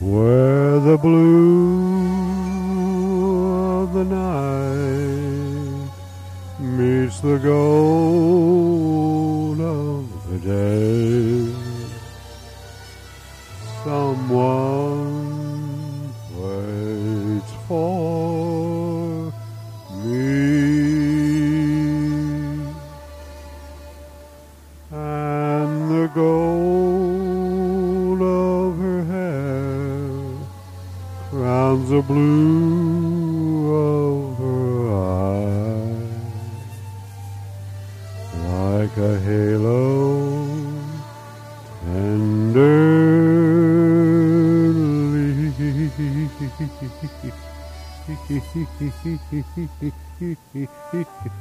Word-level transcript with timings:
where 0.00 0.80
the 0.80 0.96
blue 0.96 1.69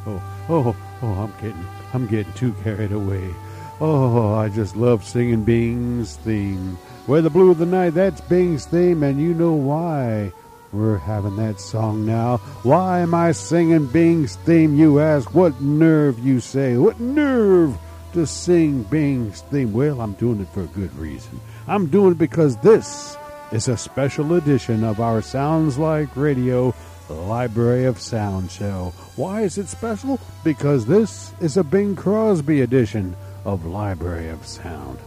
oh, 0.05 0.21
oh, 0.49 0.75
oh! 1.01 1.07
I'm 1.07 1.31
getting, 1.41 1.67
I'm 1.93 2.07
getting 2.07 2.33
too 2.33 2.53
carried 2.63 2.91
away. 2.91 3.33
Oh, 3.81 4.35
I 4.35 4.49
just 4.49 4.75
love 4.75 5.03
singing 5.05 5.43
Bing's 5.43 6.17
theme. 6.17 6.77
Where 7.05 7.21
the 7.21 7.29
blue 7.29 7.51
of 7.51 7.57
the 7.57 7.65
night, 7.65 7.91
that's 7.91 8.21
Bing's 8.21 8.65
theme, 8.65 9.03
and 9.03 9.21
you 9.21 9.33
know 9.33 9.53
why. 9.53 10.31
We're 10.71 10.97
having 10.97 11.35
that 11.37 11.59
song 11.59 12.05
now. 12.05 12.37
Why 12.61 12.99
am 12.99 13.15
I 13.15 13.31
singing 13.31 13.87
Bing's 13.87 14.35
theme, 14.35 14.75
you 14.75 14.99
ask? 14.99 15.33
What 15.33 15.59
nerve, 15.61 16.19
you 16.19 16.39
say? 16.39 16.77
What 16.77 16.99
nerve 16.99 17.75
to 18.13 18.27
sing 18.27 18.83
Bing's 18.83 19.41
theme? 19.41 19.73
Well, 19.73 20.01
I'm 20.01 20.13
doing 20.13 20.41
it 20.41 20.49
for 20.49 20.61
a 20.61 20.67
good 20.67 20.95
reason. 20.95 21.39
I'm 21.67 21.87
doing 21.87 22.11
it 22.11 22.17
because 22.19 22.55
this 22.57 23.17
is 23.51 23.67
a 23.67 23.77
special 23.77 24.35
edition 24.35 24.83
of 24.83 24.99
our 24.99 25.21
Sounds 25.21 25.77
Like 25.77 26.15
Radio 26.15 26.73
Library 27.09 27.85
of 27.85 27.99
Sound 27.99 28.51
show. 28.51 28.93
Why 29.15 29.41
is 29.41 29.57
it 29.57 29.67
special? 29.67 30.19
Because 30.43 30.85
this 30.85 31.33
is 31.39 31.57
a 31.57 31.63
Bing 31.63 31.95
Crosby 31.95 32.61
edition 32.61 33.15
of 33.45 33.65
Library 33.65 34.29
of 34.29 34.45
Sound. 34.45 34.99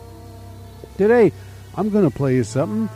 Today, 0.97 1.33
I'm 1.77 1.89
going 1.91 2.09
to 2.09 2.17
play 2.17 2.35
you 2.35 2.45
something 2.45 2.89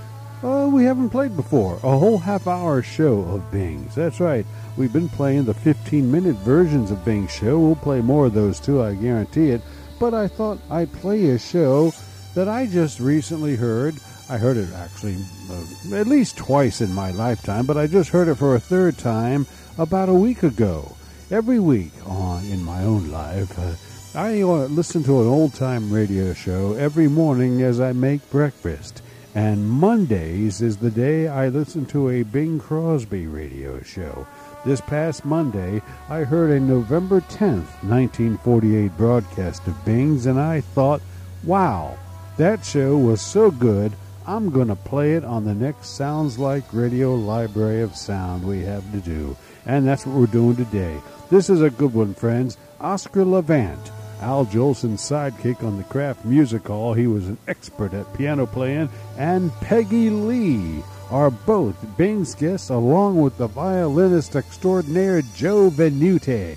uh, 0.42 0.68
we 0.70 0.84
haven't 0.84 1.10
played 1.10 1.36
before. 1.36 1.76
A 1.76 1.98
whole 1.98 2.18
half 2.18 2.46
hour 2.46 2.82
show 2.82 3.20
of 3.20 3.50
Bing's. 3.50 3.94
That's 3.94 4.20
right. 4.20 4.44
We've 4.76 4.92
been 4.92 5.08
playing 5.08 5.44
the 5.44 5.54
15 5.54 6.10
minute 6.10 6.36
versions 6.36 6.90
of 6.90 7.04
Bing's 7.04 7.32
show. 7.32 7.58
We'll 7.58 7.76
play 7.76 8.00
more 8.00 8.26
of 8.26 8.34
those 8.34 8.60
too, 8.60 8.82
I 8.82 8.94
guarantee 8.94 9.50
it. 9.50 9.62
But 9.98 10.12
I 10.12 10.28
thought 10.28 10.58
I'd 10.70 10.92
play 10.92 11.30
a 11.30 11.38
show 11.38 11.92
that 12.34 12.48
I 12.48 12.66
just 12.66 13.00
recently 13.00 13.56
heard. 13.56 13.94
I 14.28 14.38
heard 14.38 14.56
it 14.56 14.68
actually 14.74 15.16
uh, 15.50 15.94
at 15.94 16.08
least 16.08 16.36
twice 16.36 16.80
in 16.80 16.92
my 16.92 17.12
lifetime, 17.12 17.64
but 17.64 17.76
I 17.76 17.86
just 17.86 18.10
heard 18.10 18.26
it 18.26 18.34
for 18.34 18.56
a 18.56 18.60
third 18.60 18.98
time 18.98 19.46
about 19.78 20.08
a 20.08 20.14
week 20.14 20.42
ago. 20.42 20.96
Every 21.30 21.60
week 21.60 21.92
on 22.04 22.44
in 22.46 22.64
my 22.64 22.82
own 22.82 23.10
life, 23.12 23.56
uh, 23.56 23.74
I 24.18 24.42
uh, 24.42 24.66
listen 24.66 25.04
to 25.04 25.20
an 25.20 25.28
old 25.28 25.54
time 25.54 25.92
radio 25.92 26.32
show 26.32 26.72
every 26.72 27.06
morning 27.06 27.62
as 27.62 27.80
I 27.80 27.92
make 27.92 28.28
breakfast. 28.30 29.00
And 29.36 29.68
Mondays 29.68 30.60
is 30.60 30.78
the 30.78 30.90
day 30.90 31.28
I 31.28 31.48
listen 31.48 31.86
to 31.86 32.08
a 32.08 32.22
Bing 32.24 32.58
Crosby 32.58 33.26
radio 33.26 33.80
show. 33.82 34.26
This 34.64 34.80
past 34.80 35.24
Monday, 35.24 35.82
I 36.08 36.24
heard 36.24 36.50
a 36.50 36.58
November 36.58 37.20
10th, 37.20 37.68
1948 37.84 38.96
broadcast 38.96 39.66
of 39.68 39.84
Bing's, 39.84 40.26
and 40.26 40.40
I 40.40 40.62
thought, 40.62 41.00
wow, 41.44 41.96
that 42.38 42.64
show 42.64 42.96
was 42.96 43.20
so 43.20 43.50
good, 43.50 43.92
I'm 44.26 44.50
going 44.50 44.68
to 44.68 44.76
play 44.76 45.14
it 45.14 45.24
on 45.24 45.44
the 45.44 45.54
next 45.54 45.90
Sounds 45.90 46.36
Like 46.36 46.64
Radio 46.72 47.14
Library 47.14 47.82
of 47.82 47.94
Sound 47.94 48.44
we 48.44 48.62
have 48.62 48.90
to 48.90 48.98
do. 48.98 49.36
And 49.66 49.86
that's 49.86 50.04
what 50.04 50.16
we're 50.16 50.26
doing 50.26 50.56
today. 50.56 51.00
This 51.30 51.48
is 51.48 51.62
a 51.62 51.70
good 51.70 51.94
one, 51.94 52.12
friends. 52.12 52.56
Oscar 52.80 53.24
Levant 53.24 53.92
Al 54.20 54.44
Jolson's 54.46 55.02
sidekick 55.02 55.62
on 55.62 55.76
the 55.76 55.84
Kraft 55.84 56.24
Music 56.24 56.66
Hall. 56.66 56.94
He 56.94 57.06
was 57.06 57.28
an 57.28 57.38
expert 57.46 57.94
at 57.94 58.12
piano 58.14 58.46
playing. 58.46 58.88
And 59.16 59.52
Peggy 59.60 60.10
Lee 60.10 60.82
are 61.10 61.30
both 61.30 61.76
Bing's 61.96 62.34
guests, 62.34 62.70
along 62.70 63.20
with 63.20 63.36
the 63.38 63.46
violinist 63.46 64.34
extraordinaire 64.34 65.22
Joe 65.36 65.70
Venuti. 65.70 66.56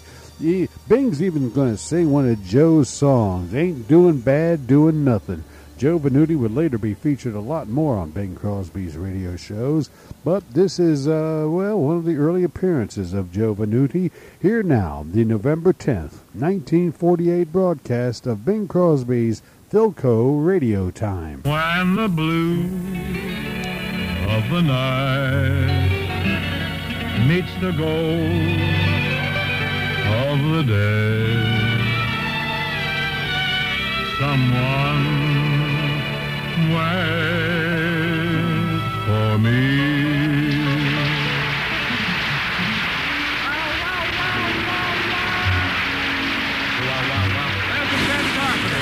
Bing's 0.87 1.21
even 1.21 1.51
going 1.51 1.71
to 1.71 1.77
sing 1.77 2.11
one 2.11 2.29
of 2.29 2.43
Joe's 2.45 2.89
songs. 2.89 3.53
Ain't 3.53 3.87
doing 3.87 4.21
bad, 4.21 4.65
doing 4.65 5.03
nothing. 5.03 5.43
Joe 5.79 5.97
Venuti 5.97 6.37
would 6.37 6.53
later 6.53 6.77
be 6.77 6.93
featured 6.93 7.35
a 7.35 7.39
lot 7.39 7.69
more 7.69 7.95
on 7.95 8.09
Bing 8.09 8.35
Crosby's 8.35 8.97
radio 8.97 9.37
shows, 9.37 9.89
but 10.25 10.43
this 10.53 10.77
is, 10.77 11.07
uh, 11.07 11.45
well, 11.47 11.79
one 11.79 11.95
of 11.95 12.03
the 12.03 12.17
early 12.17 12.43
appearances 12.43 13.13
of 13.13 13.31
Joe 13.31 13.55
Venuti. 13.55 14.11
Here 14.41 14.61
now, 14.61 15.05
the 15.09 15.23
November 15.23 15.71
10th, 15.71 16.19
1948 16.33 17.53
broadcast 17.53 18.27
of 18.27 18.43
Bing 18.43 18.67
Crosby's 18.67 19.41
Philco 19.71 20.45
Radio 20.45 20.91
Time. 20.91 21.43
When 21.43 21.95
the 21.95 22.09
blue 22.09 22.65
of 24.27 24.49
the 24.49 24.61
night 24.61 25.95
meets 27.25 27.53
the 27.61 27.71
gold 27.71 28.59
of 30.27 30.39
the 30.51 30.63
day, 30.67 31.69
someone 34.19 35.48
wait 36.67 38.19
for 39.05 39.37
me. 39.37 39.99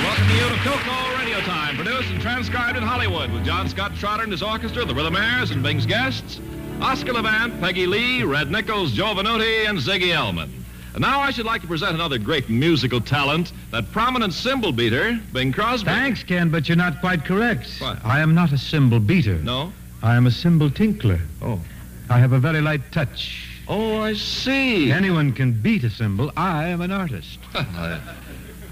Welcome 0.04 0.28
to 0.28 0.70
Philco 0.70 1.18
Radio 1.18 1.40
Time, 1.42 1.76
produced 1.76 2.10
and 2.10 2.22
transcribed 2.22 2.78
in 2.78 2.84
Hollywood 2.84 3.32
with 3.32 3.46
John 3.46 3.70
Scott 3.70 3.96
Trotter 3.96 4.24
and 4.24 4.32
his 4.32 4.42
orchestra, 4.42 4.86
the 4.86 4.94
Rhythmaires, 4.94 5.52
and 5.52 5.62
Bing's 5.62 5.86
guests, 5.86 6.40
Oscar 6.82 7.14
Levant, 7.14 7.59
Peggy 7.59 7.86
Lee, 7.86 8.24
Red 8.24 8.52
Nichols, 8.52 8.92
Joe 8.92 9.14
Venuti, 9.14 9.68
and 9.68 9.78
Ziggy 9.78 10.14
Elman. 10.14 10.56
And 10.97 11.03
now 11.03 11.19
I 11.19 11.30
should 11.30 11.46
like 11.46 11.62
to 11.62 11.68
present 11.68 11.94
another 11.94 12.18
great 12.18 12.50
musical 12.50 13.00
talent, 13.00 13.52
that 13.69 13.91
prominent 13.91 14.34
cymbal 14.34 14.72
beater, 14.72 15.19
Bing 15.31 15.53
Crosby. 15.53 15.85
Thanks, 15.85 16.24
Ken, 16.24 16.50
but 16.50 16.68
you're 16.68 16.75
not 16.75 17.02
quite 17.02 17.24
correct. 17.24 17.69
What? 17.78 18.03
I 18.03 18.19
am 18.19 18.34
not 18.34 18.52
a 18.52 18.58
cymbal 18.58 19.00
beater. 19.00 19.35
No? 19.35 19.72
I 20.02 20.16
am 20.16 20.25
a 20.25 20.31
cymbal 20.31 20.72
tinkler. 20.72 21.19
Oh. 21.40 21.62
I 22.09 22.18
have 22.18 22.31
a 22.31 22.40
very 22.40 22.62
light 22.62 22.81
touch. 22.91 23.47
Oh, 23.68 24.00
I 24.00 24.16
see. 24.16 24.91
Anyone 24.91 25.34
can 25.34 25.52
beat 25.52 25.84
a 25.84 25.91
cymbal. 25.91 26.31
I 26.35 26.69
am 26.69 26.81
an 26.81 26.91
artist. 26.91 27.38
I, 27.53 28.00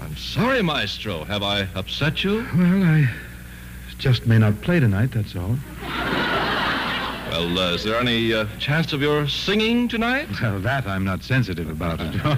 I'm 0.02 0.16
sorry, 0.16 0.62
Maestro. 0.62 1.22
Have 1.22 1.44
I 1.44 1.68
upset 1.76 2.24
you? 2.24 2.44
Well, 2.56 2.82
I 2.82 3.08
just 3.98 4.26
may 4.26 4.38
not 4.38 4.60
play 4.62 4.80
tonight, 4.80 5.12
that's 5.12 5.36
all. 5.36 5.56
Well, 7.36 7.58
uh, 7.58 7.74
is 7.74 7.84
there 7.84 8.00
any 8.00 8.32
uh, 8.32 8.46
chance 8.58 8.94
of 8.94 9.02
your 9.02 9.28
singing 9.28 9.88
tonight? 9.88 10.26
Well, 10.40 10.58
that 10.60 10.86
I'm 10.86 11.04
not 11.04 11.22
sensitive 11.22 11.68
about 11.68 12.00
at 12.00 12.24
all. 12.24 12.34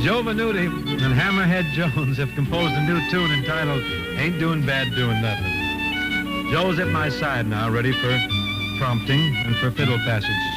Joe 0.00 0.22
Venuti 0.22 0.66
and 1.02 1.12
Hammerhead 1.12 1.72
Jones 1.72 2.18
have 2.18 2.30
composed 2.36 2.72
a 2.74 2.82
new 2.82 3.00
tune 3.10 3.32
entitled 3.32 3.82
Ain't 4.16 4.38
Doing 4.38 4.64
Bad 4.64 4.94
Doing 4.94 5.20
Nothing. 5.20 6.52
Joe's 6.52 6.78
at 6.78 6.88
my 6.88 7.08
side 7.08 7.48
now, 7.48 7.68
ready 7.68 7.92
for 7.92 8.39
prompting 8.80 9.36
and 9.36 9.54
for 9.56 9.70
fiddle 9.70 9.98
passages. 9.98 10.56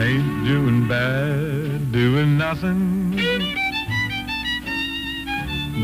Ain't 0.00 0.44
doing 0.44 0.88
bad, 0.88 1.92
doing 1.92 2.36
nothing. 2.36 3.16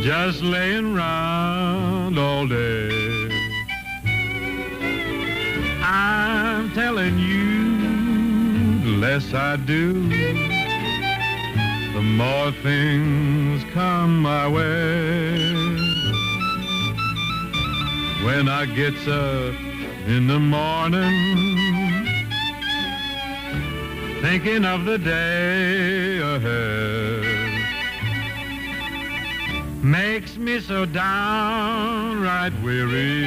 Just 0.02 0.42
laying 0.42 0.92
round 0.92 2.18
all 2.18 2.48
day. 2.48 3.30
I'm 5.84 6.72
telling 6.72 7.16
you, 7.16 8.80
the 8.82 8.96
less 8.98 9.32
I 9.32 9.54
do, 9.54 9.92
the 11.94 12.02
more 12.02 12.50
things 12.64 13.62
come 13.72 14.20
my 14.20 14.48
way. 14.48 15.52
When 18.24 18.48
I 18.48 18.66
gets 18.66 19.06
up 19.06 19.63
in 20.06 20.26
the 20.26 20.38
morning, 20.38 22.06
thinking 24.20 24.64
of 24.66 24.84
the 24.84 24.98
day 24.98 26.18
ahead. 26.18 27.24
Makes 29.82 30.36
me 30.36 30.60
so 30.60 30.84
downright 30.84 32.52
weary. 32.62 33.24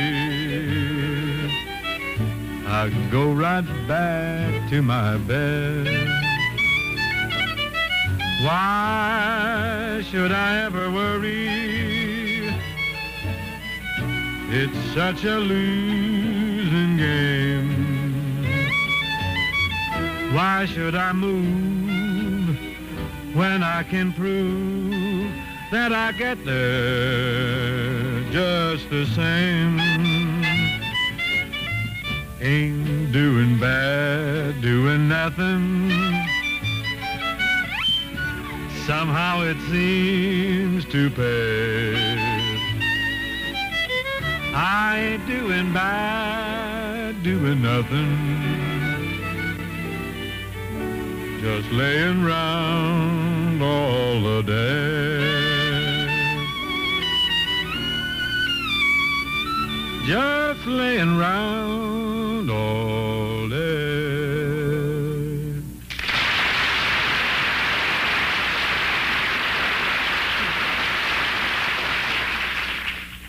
I 2.68 2.90
go 3.12 3.32
right 3.32 3.66
back 3.88 4.70
to 4.70 4.84
my 4.84 5.18
bed. 5.18 5.88
Why 8.44 10.04
should 10.12 10.32
I 10.32 10.66
ever 10.66 10.92
worry? 10.92 11.48
It's 14.50 14.78
such 14.94 15.26
a 15.26 15.40
game. 16.98 18.44
Why 20.34 20.66
should 20.66 20.96
I 20.96 21.14
move 21.14 22.58
when 23.34 23.64
I 23.64 23.84
can 23.84 24.12
prove 24.14 25.32
that 25.72 25.94
I 25.94 26.12
get 26.12 26.44
there 26.44 28.24
just 28.32 28.90
the 28.90 29.06
same? 29.06 29.80
Ain't 32.42 33.12
doing 33.12 33.60
bad, 33.60 34.62
doing 34.62 35.08
nothing. 35.08 35.92
Somehow 38.86 39.42
it 39.42 39.58
seems 39.70 40.86
to 40.86 41.10
pay. 41.10 42.38
I 44.54 44.98
ain't 45.00 45.28
doing 45.28 45.74
bad, 45.74 46.77
doing 47.24 47.62
nothing. 47.62 48.38
Just 51.42 51.72
laying 51.72 52.24
round 52.24 53.62
all 53.62 54.22
the 54.22 54.42
day. 54.44 55.48
Just 60.06 60.66
laying 60.68 61.18
round 61.18 62.50
all 62.52 63.50
day. 63.50 63.68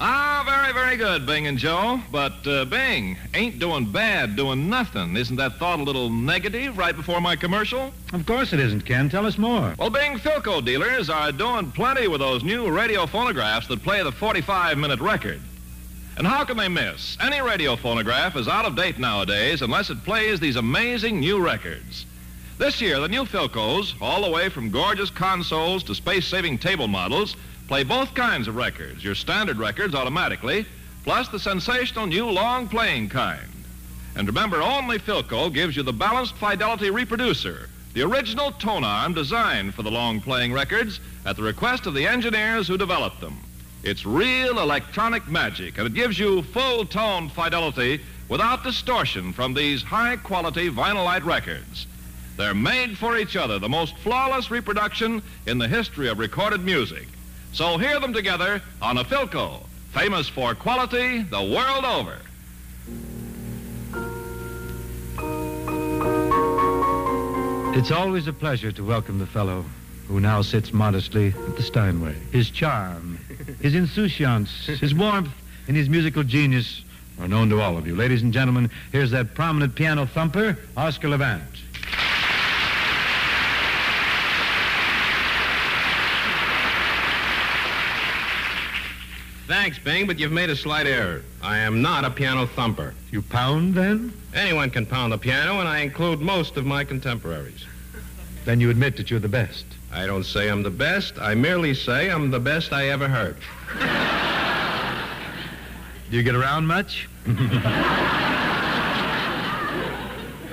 Ah, 0.01 0.43
very, 0.47 0.73
very 0.73 0.97
good, 1.19 1.27
Bing 1.27 1.47
and 1.49 1.59
Joe. 1.59 2.01
But, 2.13 2.47
uh, 2.47 2.65
Bing, 2.65 3.17
ain't 3.35 3.59
doing 3.59 3.91
bad, 3.91 4.37
doing 4.37 4.71
nothing. 4.71 5.17
Isn't 5.17 5.37
that 5.37 5.59
thought 5.59 5.81
a 5.81 5.83
little 5.83 6.11
negative 6.11 6.79
right 6.79 6.95
before 6.95 7.21
my 7.21 7.35
commercial? 7.35 7.93
Of 8.13 8.25
course 8.25 8.53
it 8.53 8.61
isn't, 8.61 8.83
Ken. 8.83 9.09
Tell 9.09 9.27
us 9.27 9.37
more. 9.37 9.75
Well, 9.79 9.91
Bing, 9.91 10.19
Philco 10.19 10.65
dealers 10.65 11.11
are 11.11 11.33
doing 11.33 11.73
plenty 11.73 12.07
with 12.07 12.21
those 12.21 12.45
new 12.45 12.71
radio 12.71 13.07
phonographs 13.07 13.67
that 13.67 13.83
play 13.83 14.03
the 14.03 14.13
45-minute 14.13 15.01
record. 15.01 15.41
And 16.17 16.27
how 16.27 16.45
can 16.45 16.57
they 16.57 16.69
miss? 16.69 17.17
Any 17.21 17.41
radio 17.41 17.75
phonograph 17.75 18.37
is 18.37 18.47
out 18.47 18.65
of 18.65 18.77
date 18.77 18.99
nowadays 18.99 19.63
unless 19.63 19.91
it 19.91 20.05
plays 20.05 20.39
these 20.39 20.57
amazing 20.57 21.19
new 21.19 21.41
records. 21.41 22.07
This 22.59 22.81
year, 22.81 23.01
the 23.01 23.09
new 23.09 23.25
Philcos, 23.25 23.95
all 24.01 24.23
the 24.23 24.31
way 24.31 24.49
from 24.49 24.71
gorgeous 24.71 25.11
consoles 25.11 25.83
to 25.85 25.95
space-saving 25.95 26.59
table 26.59 26.87
models, 26.87 27.35
play 27.67 27.83
both 27.83 28.15
kinds 28.15 28.47
of 28.49 28.57
records, 28.57 29.03
your 29.05 29.15
standard 29.15 29.59
records 29.59 29.95
automatically, 29.95 30.65
plus 31.09 31.27
the 31.29 31.39
sensational 31.39 32.05
new 32.05 32.29
long-playing 32.29 33.09
kind. 33.09 33.65
And 34.15 34.27
remember, 34.27 34.61
only 34.61 34.99
Philco 34.99 35.51
gives 35.51 35.75
you 35.75 35.83
the 35.83 35.91
balanced 35.91 36.35
fidelity 36.35 36.91
reproducer, 36.91 37.71
the 37.95 38.03
original 38.03 38.53
tone 38.53 38.85
arm 38.85 39.15
designed 39.15 39.73
for 39.73 39.83
the 39.83 39.91
long-playing 39.91 40.53
records 40.53 41.01
at 41.25 41.35
the 41.37 41.43
request 41.43 41.87
of 41.87 41.95
the 41.95 42.07
engineers 42.07 42.69
who 42.69 42.77
developed 42.77 43.23
them. 43.23 43.39
It's 43.83 44.05
real 44.05 44.59
electronic 44.59 45.27
magic, 45.29 45.79
and 45.79 45.87
it 45.87 45.95
gives 45.95 46.19
you 46.19 46.43
full 46.43 46.85
tone 46.85 47.31
fidelity 47.31 48.03
without 48.29 48.63
distortion 48.63 49.33
from 49.33 49.55
these 49.55 49.83
high-quality 49.83 50.69
vinylite 50.69 51.25
records. 51.25 51.87
They're 52.37 52.53
made 52.53 52.99
for 52.99 53.17
each 53.17 53.35
other, 53.35 53.59
the 53.59 53.67
most 53.67 53.97
flawless 53.97 54.51
reproduction 54.51 55.23
in 55.47 55.57
the 55.57 55.69
history 55.69 56.09
of 56.09 56.19
recorded 56.19 56.63
music. 56.67 57.09
So 57.55 57.79
hear 57.79 57.99
them 57.99 58.13
together 58.13 58.61
on 58.83 58.99
a 58.99 59.05
Philco, 59.05 59.63
famous 59.99 60.29
for 60.29 60.55
quality 60.55 61.23
the 61.23 61.43
world 61.43 61.85
over. 61.85 62.19
It's 67.77 67.91
always 67.91 68.29
a 68.29 68.33
pleasure 68.33 68.71
to 68.71 68.85
welcome 68.85 69.19
the 69.19 69.27
fellow 69.27 69.65
who 70.07 70.21
now 70.21 70.41
sits 70.43 70.73
modestly 70.73 71.29
at 71.29 71.57
the 71.57 71.65
Steinway. 71.65 72.15
His 72.31 72.49
charm, 72.49 73.19
his 73.61 73.75
insouciance, 73.75 74.67
his 74.67 74.95
warmth, 74.95 75.33
and 75.67 75.77
his 75.77 75.89
musical 75.89 76.23
genius 76.23 76.83
are 77.21 77.27
known 77.27 77.49
to 77.51 77.61
all 77.61 77.77
of 77.77 77.85
you. 77.85 77.97
Ladies 77.97 78.23
and 78.23 78.33
gentlemen, 78.33 78.71
here's 78.93 79.11
that 79.11 79.35
prominent 79.35 79.75
piano 79.75 80.07
thumper, 80.07 80.57
Oscar 80.77 81.09
Levant. 81.09 81.43
Thanks, 89.49 89.79
Bing, 89.79 90.07
but 90.07 90.19
you've 90.19 90.31
made 90.31 90.51
a 90.51 90.57
slight 90.57 90.87
error. 90.87 91.23
I 91.43 91.57
am 91.59 91.81
not 91.81 92.05
a 92.05 92.11
piano 92.11 92.45
thumper. 92.47 92.93
You 93.11 93.23
pound 93.23 93.73
then? 93.75 94.13
Anyone 94.35 94.69
can 94.69 94.85
pound 94.85 95.11
the 95.11 95.17
piano, 95.17 95.59
and 95.61 95.67
I 95.69 95.79
include 95.79 96.21
most 96.21 96.59
of 96.59 96.67
my 96.67 96.85
contemporaries. 96.85 97.65
Then 98.45 98.61
you 98.61 98.69
admit 98.69 98.99
that 98.99 99.11
you're 99.11 99.21
the 99.21 99.29
best. 99.29 99.65
I 99.91 100.05
don't 100.05 100.25
say 100.25 100.51
I'm 100.51 100.63
the 100.63 100.71
best. 100.71 101.19
I 101.19 101.35
merely 101.35 101.73
say 101.73 102.11
I'm 102.11 102.31
the 102.31 102.39
best 102.39 102.75
I 102.75 102.89
ever 102.91 103.09
heard. 103.09 103.37
Do 106.11 106.17
you 106.19 106.23
get 106.23 106.35
around 106.35 106.67
much? 106.67 107.09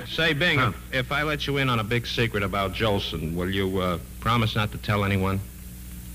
Say, 0.08 0.32
Bing, 0.32 0.58
Huh. 0.58 0.72
if, 0.92 1.06
if 1.06 1.12
I 1.12 1.22
let 1.22 1.46
you 1.46 1.58
in 1.58 1.68
on 1.68 1.80
a 1.80 1.84
big 1.84 2.06
secret 2.06 2.42
about 2.42 2.72
Jolson, 2.72 3.34
will 3.34 3.50
you 3.50 3.78
uh, 3.78 3.98
promise 4.20 4.56
not 4.56 4.72
to 4.72 4.78
tell 4.78 5.04
anyone? 5.04 5.38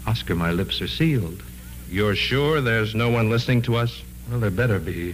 Oscar, 0.08 0.34
my 0.34 0.52
lips 0.52 0.82
are 0.82 0.88
sealed. 0.88 1.44
You're 1.92 2.16
sure 2.16 2.62
there's 2.62 2.96
no 2.96 3.10
one 3.10 3.30
listening 3.30 3.62
to 3.64 3.76
us? 3.76 4.02
Well, 4.30 4.40
there 4.40 4.50
better 4.50 4.80
be. 4.80 5.14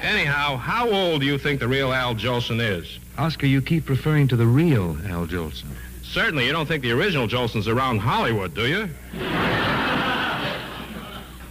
Anyhow, 0.00 0.56
how 0.56 0.88
old 0.88 1.22
do 1.22 1.26
you 1.26 1.36
think 1.38 1.58
the 1.58 1.66
real 1.66 1.92
Al 1.92 2.14
Jolson 2.14 2.60
is? 2.60 3.00
Oscar, 3.18 3.46
you 3.46 3.60
keep 3.60 3.88
referring 3.88 4.28
to 4.28 4.36
the 4.36 4.46
real 4.46 4.96
Al 5.06 5.26
Jolson. 5.26 5.70
Certainly, 6.04 6.46
you 6.46 6.52
don't 6.52 6.66
think 6.66 6.84
the 6.84 6.92
original 6.92 7.26
Jolson's 7.26 7.66
around 7.66 7.98
Hollywood, 7.98 8.54
do 8.54 8.68
you? 8.68 8.88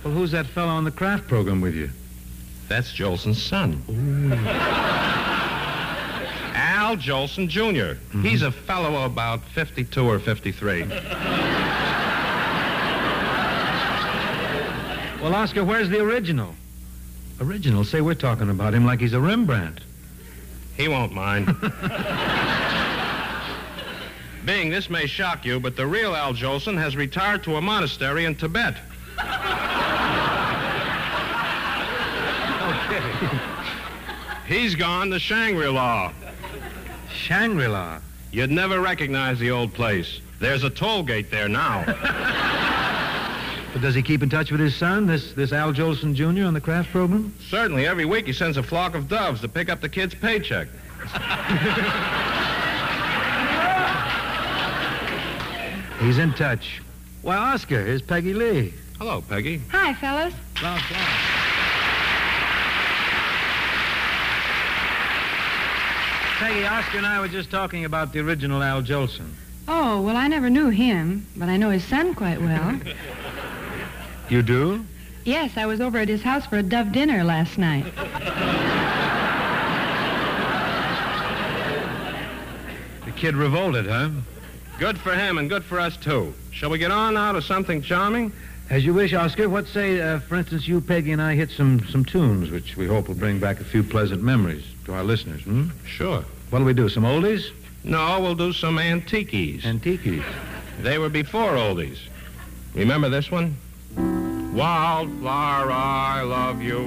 Well, 0.03 0.13
who's 0.13 0.31
that 0.31 0.45
fellow 0.45 0.71
on 0.71 0.85
the 0.85 0.91
Kraft 0.91 1.27
program 1.27 1.59
with 1.59 1.75
you? 1.75 1.89
That's 2.69 2.93
Jolson's 2.93 3.43
son. 3.43 3.83
Al 6.55 6.95
Jolson 6.95 7.49
junior 7.49 7.95
mm-hmm. 7.95 8.23
He's 8.23 8.43
a 8.43 8.51
fellow 8.51 9.03
about 9.03 9.43
52 9.43 10.09
or 10.09 10.19
53. 10.19 10.85
Well, 15.21 15.35
Oscar, 15.35 15.65
where's 15.65 15.89
the 15.89 15.99
original? 16.01 16.55
Original? 17.41 17.83
Say 17.83 17.99
we're 17.99 18.13
talking 18.13 18.49
about 18.49 18.73
him 18.73 18.85
like 18.85 19.01
he's 19.01 19.11
a 19.13 19.19
Rembrandt. 19.19 19.81
He 20.77 20.87
won't 20.87 21.11
mind. 21.11 21.47
Bing, 24.45 24.69
this 24.69 24.89
may 24.89 25.07
shock 25.07 25.43
you, 25.43 25.59
but 25.59 25.75
the 25.75 25.85
real 25.85 26.15
Al 26.15 26.33
Jolson 26.33 26.77
has 26.77 26.95
retired 26.95 27.43
to 27.43 27.57
a 27.57 27.61
monastery 27.61 28.23
in 28.23 28.35
Tibet. 28.35 28.77
Okay. 32.69 33.39
He's 34.47 34.75
gone 34.75 35.09
to 35.09 35.19
Shangri-La. 35.19 36.13
Shangri-La. 37.11 37.99
You'd 38.31 38.51
never 38.51 38.79
recognize 38.79 39.37
the 39.37 39.51
old 39.51 39.73
place. 39.73 40.21
There's 40.39 40.63
a 40.63 40.69
toll 40.69 41.03
gate 41.03 41.29
there 41.29 41.49
now. 41.49 41.83
But 43.73 43.81
does 43.83 43.93
he 43.93 44.01
keep 44.01 44.23
in 44.23 44.29
touch 44.29 44.51
with 44.51 44.59
his 44.59 44.75
son, 44.75 45.05
this, 45.05 45.33
this 45.33 45.53
Al 45.53 45.71
Jolson 45.73 46.15
Jr. 46.15 46.45
on 46.45 46.53
the 46.53 46.61
Kraft 46.61 46.91
program? 46.91 47.33
Certainly, 47.49 47.85
every 47.85 48.05
week 48.05 48.25
he 48.25 48.33
sends 48.33 48.57
a 48.57 48.63
flock 48.63 48.95
of 48.95 49.07
doves 49.07 49.41
to 49.41 49.47
pick 49.47 49.69
up 49.69 49.79
the 49.79 49.89
kid's 49.89 50.15
paycheck. 50.15 50.67
He's 55.99 56.17
in 56.17 56.33
touch. 56.33 56.81
Why, 57.21 57.35
Oscar, 57.35 57.85
here's 57.85 58.01
Peggy 58.01 58.33
Lee. 58.33 58.73
Hello, 58.97 59.21
Peggy. 59.21 59.61
Hi, 59.69 59.93
fellas. 59.93 60.33
Flounce, 60.55 60.81
flounce. 60.83 61.05
Peggy, 66.39 66.65
Oscar 66.65 66.97
and 66.97 67.05
I 67.05 67.19
were 67.19 67.27
just 67.27 67.51
talking 67.51 67.83
about 67.83 68.13
the 68.13 68.19
original 68.21 68.63
Al 68.63 68.81
Jolson. 68.81 69.29
Oh, 69.67 70.01
well, 70.01 70.15
I 70.15 70.27
never 70.27 70.49
knew 70.49 70.69
him, 70.69 71.27
but 71.35 71.49
I 71.49 71.57
know 71.57 71.69
his 71.69 71.83
son 71.83 72.15
quite 72.15 72.41
well. 72.41 72.79
You 74.29 74.43
do? 74.43 74.85
Yes, 75.25 75.57
I 75.57 75.65
was 75.65 75.81
over 75.81 75.97
at 75.97 76.07
his 76.07 76.21
house 76.21 76.45
for 76.45 76.57
a 76.57 76.63
dove 76.63 76.91
dinner 76.91 77.23
last 77.23 77.57
night. 77.57 77.85
The 83.05 83.11
kid 83.11 83.35
revolted, 83.35 83.87
huh? 83.87 84.09
Good 84.77 84.97
for 84.97 85.13
him 85.13 85.37
and 85.39 85.49
good 85.49 85.63
for 85.63 85.79
us, 85.79 85.97
too. 85.97 86.33
Shall 86.51 86.69
we 86.69 86.77
get 86.77 86.91
on 86.91 87.15
now 87.15 87.31
to 87.31 87.41
something 87.41 87.81
charming? 87.81 88.31
As 88.69 88.85
you 88.85 88.93
wish, 88.93 89.13
Oscar. 89.13 89.49
What 89.49 89.67
say, 89.67 89.99
uh, 89.99 90.19
for 90.19 90.35
instance, 90.35 90.67
you, 90.67 90.79
Peggy, 90.79 91.11
and 91.11 91.21
I 91.21 91.33
hit 91.33 91.49
some, 91.49 91.85
some 91.87 92.05
tunes, 92.05 92.51
which 92.51 92.77
we 92.77 92.85
hope 92.85 93.07
will 93.07 93.15
bring 93.15 93.39
back 93.39 93.59
a 93.59 93.63
few 93.63 93.81
pleasant 93.81 94.21
memories 94.21 94.63
to 94.85 94.93
our 94.93 95.03
listeners, 95.03 95.41
hmm? 95.41 95.69
Sure. 95.85 96.23
What'll 96.51 96.67
we 96.67 96.73
do, 96.73 96.87
some 96.87 97.03
oldies? 97.03 97.51
No, 97.83 98.19
we'll 98.19 98.35
do 98.35 98.53
some 98.53 98.77
antiques. 98.77 99.65
Antiques? 99.65 100.23
They 100.81 100.99
were 100.99 101.09
before 101.09 101.53
oldies. 101.53 101.97
Remember 102.75 103.09
this 103.09 103.31
one? 103.31 103.57
Wildflower, 104.59 105.71
I 105.71 106.21
love 106.21 106.61
you. 106.61 106.81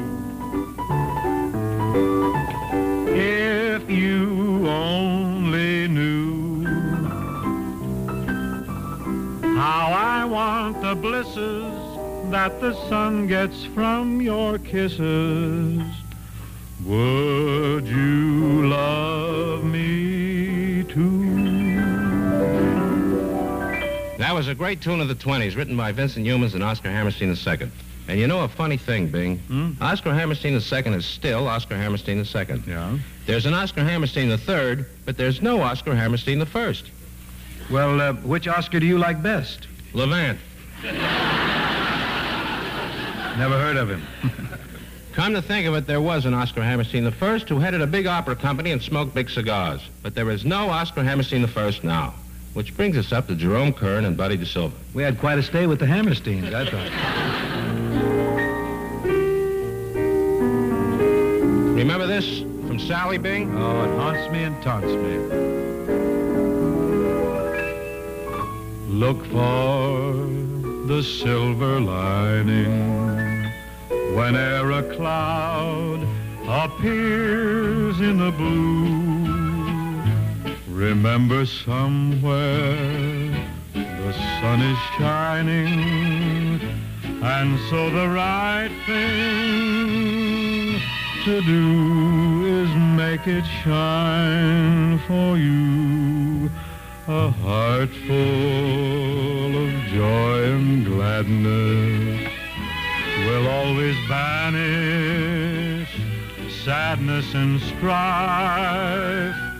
If 3.09 3.89
you 3.89 4.69
only 4.69 5.89
knew 5.89 6.67
how 9.57 9.87
I 9.91 10.27
want 10.27 10.83
the 10.83 10.95
blisses 10.95 11.73
that 12.31 12.61
the 12.61 12.75
sun 12.91 13.27
gets 13.27 13.65
from 13.65 14.21
your 14.21 14.59
kisses, 14.59 15.81
would 16.85 17.87
you 17.87 18.69
love 18.69 19.65
me 19.65 20.02
That 24.33 24.39
was 24.39 24.49
a 24.49 24.55
great 24.55 24.81
tune 24.81 25.03
of 25.03 25.09
the 25.09 25.15
20s, 25.15 25.57
written 25.57 25.77
by 25.77 25.93
Vincent 25.93 26.25
Youmans 26.27 26.55
and 26.55 26.65
Oscar 26.65 26.91
Hammerstein 26.91 27.29
II. 27.29 27.71
And 28.09 28.19
you 28.19 28.27
know 28.27 28.45
a 28.45 28.49
funny 28.49 28.79
thing, 28.79 29.09
Bing? 29.09 29.43
Oscar 29.79 30.15
Hammerstein 30.15 30.55
II 30.55 30.95
is 30.95 31.05
still 31.05 31.47
Oscar 31.47 31.77
Hammerstein 31.77 32.17
II. 32.17 32.63
Yeah? 32.67 32.97
There's 33.27 33.45
an 33.45 33.53
Oscar 33.53 33.85
Hammerstein 33.85 34.31
III, 34.31 34.87
but 35.05 35.19
there's 35.19 35.43
no 35.43 35.61
Oscar 35.61 35.95
Hammerstein 35.95 36.41
I. 36.41 36.75
Well, 37.71 38.01
uh, 38.01 38.15
which 38.15 38.49
Oscar 38.49 38.81
do 38.81 38.87
you 38.87 38.97
like 38.97 39.23
best? 39.23 39.67
Levant. 39.93 40.39
Never 43.37 43.59
heard 43.59 43.77
of 43.77 43.91
him. 43.91 44.03
Come 45.13 45.35
to 45.35 45.43
think 45.43 45.67
of 45.67 45.75
it, 45.75 45.87
there 45.87 46.01
was 46.01 46.25
an 46.25 46.33
Oscar 46.33 46.63
Hammerstein 46.63 47.07
I 47.07 47.11
who 47.11 47.59
headed 47.59 47.83
a 47.83 47.87
big 47.87 48.07
opera 48.07 48.35
company 48.37 48.71
and 48.71 48.81
smoked 48.81 49.15
big 49.15 49.29
cigars. 49.29 49.83
But 50.03 50.15
there 50.15 50.31
is 50.31 50.47
no 50.47 50.71
Oscar 50.71 51.05
Hammerstein 51.05 51.45
I 51.45 51.79
now. 51.83 52.15
Which 52.55 52.77
brings 52.77 52.99
us 52.99 53.13
up 53.13 53.29
to 53.29 53.35
Jerome 53.35 53.73
Kern 53.73 54.05
and 54.05 54.17
Buddy 54.17 54.37
DeSylva. 54.37 54.73
We 54.93 55.03
had 55.03 55.19
quite 55.19 55.39
a 55.39 55.43
stay 55.43 55.67
with 55.67 55.79
the 55.79 55.87
Hammersteins, 55.87 56.53
I 56.53 56.69
thought. 56.69 56.91
Remember 61.77 62.07
this 62.07 62.41
from 62.67 62.79
Sally 62.79 63.17
Bing? 63.19 63.51
Oh, 63.57 63.85
it 63.85 63.97
haunts 63.97 64.31
me 64.33 64.45
and 64.45 64.63
taunts 64.63 64.87
me. 64.87 65.19
Look 68.89 69.25
for 69.27 70.13
the 70.87 71.03
silver 71.03 71.81
lining 71.81 73.51
whene'er 74.15 74.71
a 74.73 74.95
cloud 74.95 76.07
appears 76.47 77.99
in 78.01 78.19
the 78.19 78.31
blue. 78.31 79.12
Remember 80.83 81.47
somewhere 81.47 82.75
the 83.73 84.13
sun 84.41 84.61
is 84.61 84.79
shining, 84.99 86.61
and 87.23 87.59
so 87.71 87.89
the 87.89 88.09
right 88.09 88.73
thing 88.85 90.81
to 91.25 91.41
do 91.43 92.47
is 92.63 92.69
make 92.99 93.29
it 93.29 93.45
shine 93.63 94.99
for 95.07 95.37
you. 95.39 96.51
A 97.07 97.31
heart 97.31 97.91
full 98.09 99.57
of 99.65 99.73
joy 99.87 100.43
and 100.57 100.85
gladness 100.85 102.29
will 103.29 103.47
always 103.47 103.97
banish 104.09 105.91
sadness 106.65 107.35
and 107.35 107.61
strife. 107.61 109.52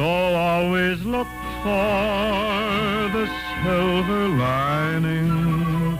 So 0.00 0.06
always 0.06 1.04
look 1.04 1.28
for 1.62 3.10
the 3.12 3.28
silver 3.62 4.28
lining 4.28 5.98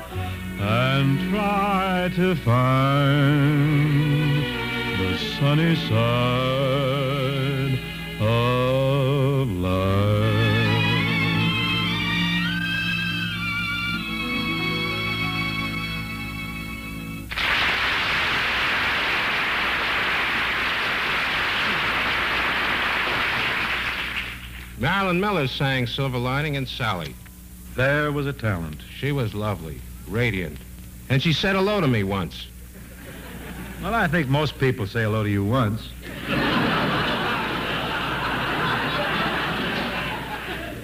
and 0.58 1.20
try 1.28 2.10
to 2.16 2.34
find 2.36 4.42
the 5.00 5.18
sunny 5.18 5.76
side 5.76 7.78
of 8.22 9.52
life. 9.58 10.29
Marilyn 24.80 25.20
Miller 25.20 25.46
sang 25.46 25.86
Silver 25.86 26.16
Lining 26.16 26.56
and 26.56 26.66
Sally. 26.66 27.14
There 27.76 28.10
was 28.10 28.26
a 28.26 28.32
talent. 28.32 28.80
She 28.96 29.12
was 29.12 29.34
lovely, 29.34 29.78
radiant. 30.08 30.56
And 31.10 31.22
she 31.22 31.34
said 31.34 31.54
hello 31.54 31.82
to 31.82 31.86
me 31.86 32.02
once. 32.02 32.46
Well, 33.82 33.94
I 33.94 34.08
think 34.08 34.28
most 34.28 34.58
people 34.58 34.86
say 34.86 35.02
hello 35.02 35.22
to 35.22 35.28
you 35.28 35.44
once. 35.44 35.86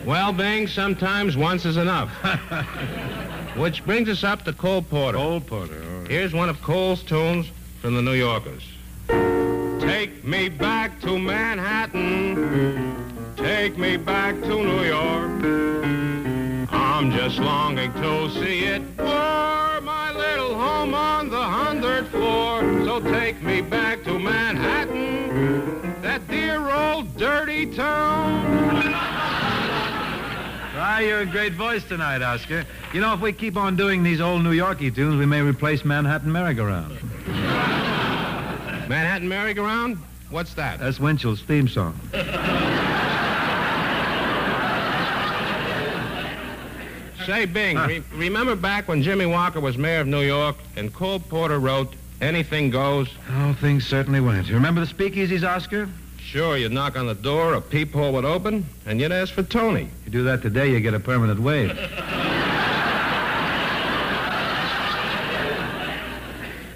Well, 0.05 0.33
Bing, 0.33 0.67
sometimes 0.67 1.37
once 1.37 1.65
is 1.65 1.79
enough. 1.79 2.11
Which 3.57 3.85
brings 3.87 4.11
us 4.11 4.23
up 4.23 4.45
to 4.45 4.53
Cole 4.53 4.83
Porter. 4.83 5.17
Cole 5.17 5.41
Porter. 5.41 5.83
all 5.83 6.01
right. 6.03 6.11
Here's 6.11 6.35
one 6.35 6.51
of 6.51 6.61
Cole's 6.61 7.03
tunes 7.03 7.51
from 7.81 7.95
the 7.95 8.03
New 8.03 8.13
Yorkers. 8.13 8.63
Take 9.81 10.23
me 10.23 10.51
back 10.51 11.01
to 11.01 11.19
Manhattan. 11.19 13.06
Take 13.47 13.79
me 13.79 13.97
back 13.97 14.35
to 14.43 14.61
New 14.61 14.83
York. 14.83 15.31
I'm 16.69 17.13
just 17.13 17.39
longing 17.39 17.93
to 17.93 18.29
see 18.31 18.65
it 18.65 18.83
for 18.97 19.81
my 19.83 20.11
little 20.11 20.53
home 20.53 20.93
on 20.93 21.29
the 21.29 21.41
hundredth 21.41 22.09
floor. 22.09 22.63
So 22.85 23.01
take 23.01 23.41
me 23.45 23.61
back 23.61 24.03
to 24.03 24.19
Manhattan, 24.19 26.03
that 26.03 26.27
dear 26.27 26.69
old 26.69 27.17
dirty 27.17 27.67
town. 27.67 28.43
Ah, 30.79 30.99
you're 30.99 31.21
a 31.21 31.27
great 31.27 31.53
voice 31.53 31.85
tonight, 31.85 32.23
Oscar. 32.23 32.67
You 32.93 33.01
know, 33.01 33.15
if 33.15 33.21
we 33.21 33.33
keep 33.33 33.57
on 33.57 33.77
doing 33.77 34.03
these 34.03 34.21
old 34.21 34.43
New 34.43 34.55
Yorkie 34.57 34.93
tunes, 34.93 35.21
we 35.21 35.27
may 35.27 35.41
replace 35.41 35.85
Manhattan 35.85 36.33
Merry-Go-Round. 36.33 37.01
Manhattan 38.89 39.29
Merry-Go-Round? 39.29 39.99
What's 40.31 40.55
that? 40.55 40.81
That's 40.81 40.99
Winchell's 40.99 41.43
theme 41.43 41.69
song. 41.69 41.95
Say, 47.27 47.45
Bing, 47.45 47.77
re- 47.77 48.03
remember 48.15 48.55
back 48.55 48.87
when 48.87 49.03
Jimmy 49.03 49.27
Walker 49.27 49.59
was 49.59 49.77
mayor 49.77 50.01
of 50.01 50.07
New 50.07 50.21
York 50.23 50.55
and 50.77 50.93
Cole 50.95 51.19
Porter 51.19 51.59
wrote 51.59 51.93
Anything 52.21 52.71
Goes? 52.71 53.09
Oh, 53.31 53.53
things 53.61 53.85
certainly 53.85 54.21
went. 54.21 54.47
You 54.47 54.55
remember 54.55 54.85
the 54.85 54.93
speakeasies, 54.93 55.43
Oscar? 55.47 55.89
Sure, 56.21 56.57
you'd 56.57 56.71
knock 56.73 56.97
on 56.97 57.07
the 57.07 57.15
door, 57.15 57.55
a 57.55 57.61
peephole 57.61 58.13
would 58.13 58.25
open, 58.25 58.65
and 58.87 59.01
you'd 59.01 59.11
ask 59.13 59.33
for 59.35 59.43
Tony. 59.43 59.89
You 60.05 60.11
do 60.13 60.23
that 60.25 60.41
today, 60.43 60.71
you 60.71 60.79
get 60.81 60.95
a 60.95 61.01
permanent 61.01 61.41
wave. 61.41 61.77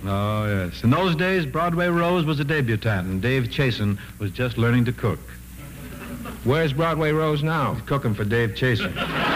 Oh, 0.03 0.47
yes. 0.47 0.83
In 0.83 0.91
those 0.91 1.15
days, 1.15 1.45
Broadway 1.47 1.87
Rose 1.89 2.25
was 2.25 2.41
a 2.41 2.45
debutante, 2.45 3.07
and 3.09 3.21
Dave 3.23 3.45
Chasen 3.45 3.99
was 4.19 4.31
just 4.31 4.57
learning 4.59 4.87
to 4.87 4.93
cook. 4.93 5.21
Where's 6.43 6.73
Broadway 6.73 7.13
Rose 7.13 7.43
now? 7.43 7.75
He's 7.75 7.83
cooking 7.85 8.15
for 8.15 8.25
Dave 8.25 8.51
Chasen. 8.51 8.93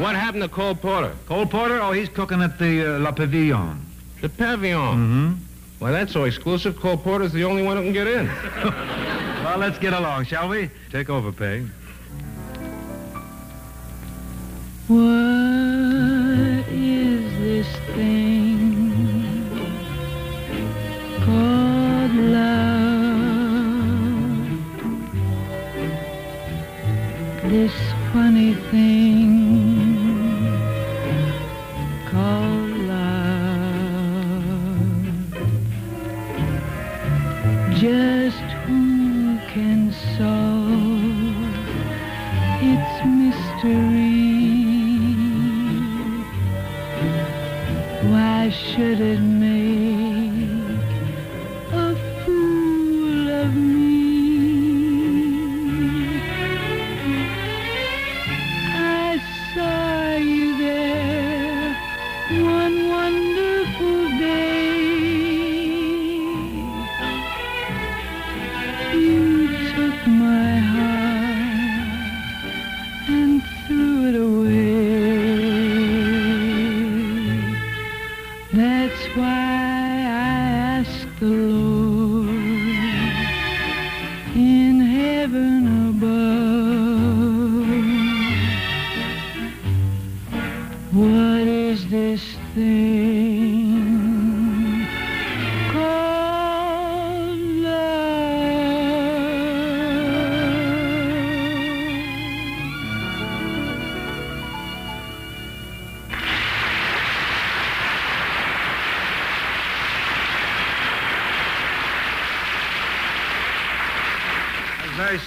What 0.00 0.16
happened 0.16 0.42
to 0.42 0.48
Cole 0.48 0.74
Porter? 0.74 1.14
Cole 1.26 1.44
Porter? 1.44 1.78
Oh, 1.78 1.92
he's 1.92 2.08
cooking 2.08 2.40
at 2.40 2.58
the 2.58 2.96
uh, 2.96 2.98
La 3.00 3.12
Pavillon. 3.12 3.80
The 4.22 4.30
Pavillon. 4.30 4.94
Mm-hmm. 4.94 5.32
Why, 5.78 5.90
that's 5.90 6.14
so 6.14 6.24
exclusive. 6.24 6.80
Cole 6.80 6.96
Porter's 6.96 7.32
the 7.34 7.44
only 7.44 7.62
one 7.62 7.76
who 7.76 7.82
can 7.82 7.92
get 7.92 8.06
in. 8.06 8.26
Well, 9.50 9.58
let's 9.58 9.78
get 9.78 9.92
along, 9.94 10.26
shall 10.26 10.48
we? 10.48 10.70
Take 10.92 11.10
over, 11.10 11.32
Peg. 11.32 11.66
What 14.86 16.68
is 16.70 17.38
this 17.40 17.66
thing 17.96 18.92
called 21.24 22.14
love? 22.14 22.70
This 27.50 27.72
funny 28.12 28.54
thing 28.70 29.69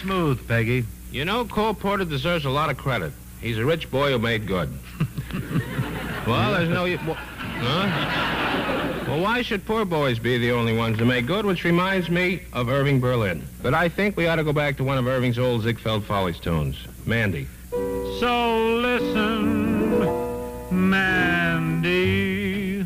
smooth, 0.04 0.48
Peggy. 0.48 0.86
You 1.12 1.26
know, 1.26 1.46
Cole 1.46 1.74
Porter 1.74 2.06
deserves 2.06 2.46
a 2.46 2.50
lot 2.50 2.70
of 2.70 2.78
credit. 2.78 3.14
He's 3.42 3.58
a 3.58 3.66
rich 3.66 3.90
boy 3.90 4.12
who 4.12 4.20
made 4.20 4.46
good. 4.46 4.70
well, 6.28 6.54
there's 6.54 6.70
no... 6.70 6.84
Well, 6.84 7.18
huh? 7.18 8.14
Well, 9.08 9.22
why 9.22 9.42
should 9.42 9.66
poor 9.66 9.86
boys 9.86 10.20
be 10.20 10.38
the 10.38 10.52
only 10.52 10.76
ones 10.76 10.98
to 10.98 11.06
make 11.06 11.26
good? 11.26 11.46
Which 11.46 11.64
reminds 11.64 12.10
me 12.10 12.42
of 12.54 12.70
Irving 12.70 13.00
Berlin. 13.00 13.46
But 13.62 13.74
I 13.74 13.90
think 13.90 14.16
we 14.18 14.28
ought 14.28 14.38
to 14.38 14.44
go 14.44 14.54
back 14.54 14.78
to 14.78 14.84
one 14.84 14.98
of 14.98 15.08
Irving's 15.08 15.38
old 15.38 15.64
Ziegfeld 15.64 16.06
Follies 16.06 16.40
tunes. 16.40 16.78
Mandy. 17.06 17.48
So 18.20 18.76
listen, 18.78 19.90
Mandy, 20.90 22.86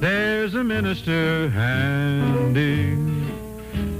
there's 0.00 0.54
a 0.54 0.62
minister 0.62 1.48
handy, 1.50 2.94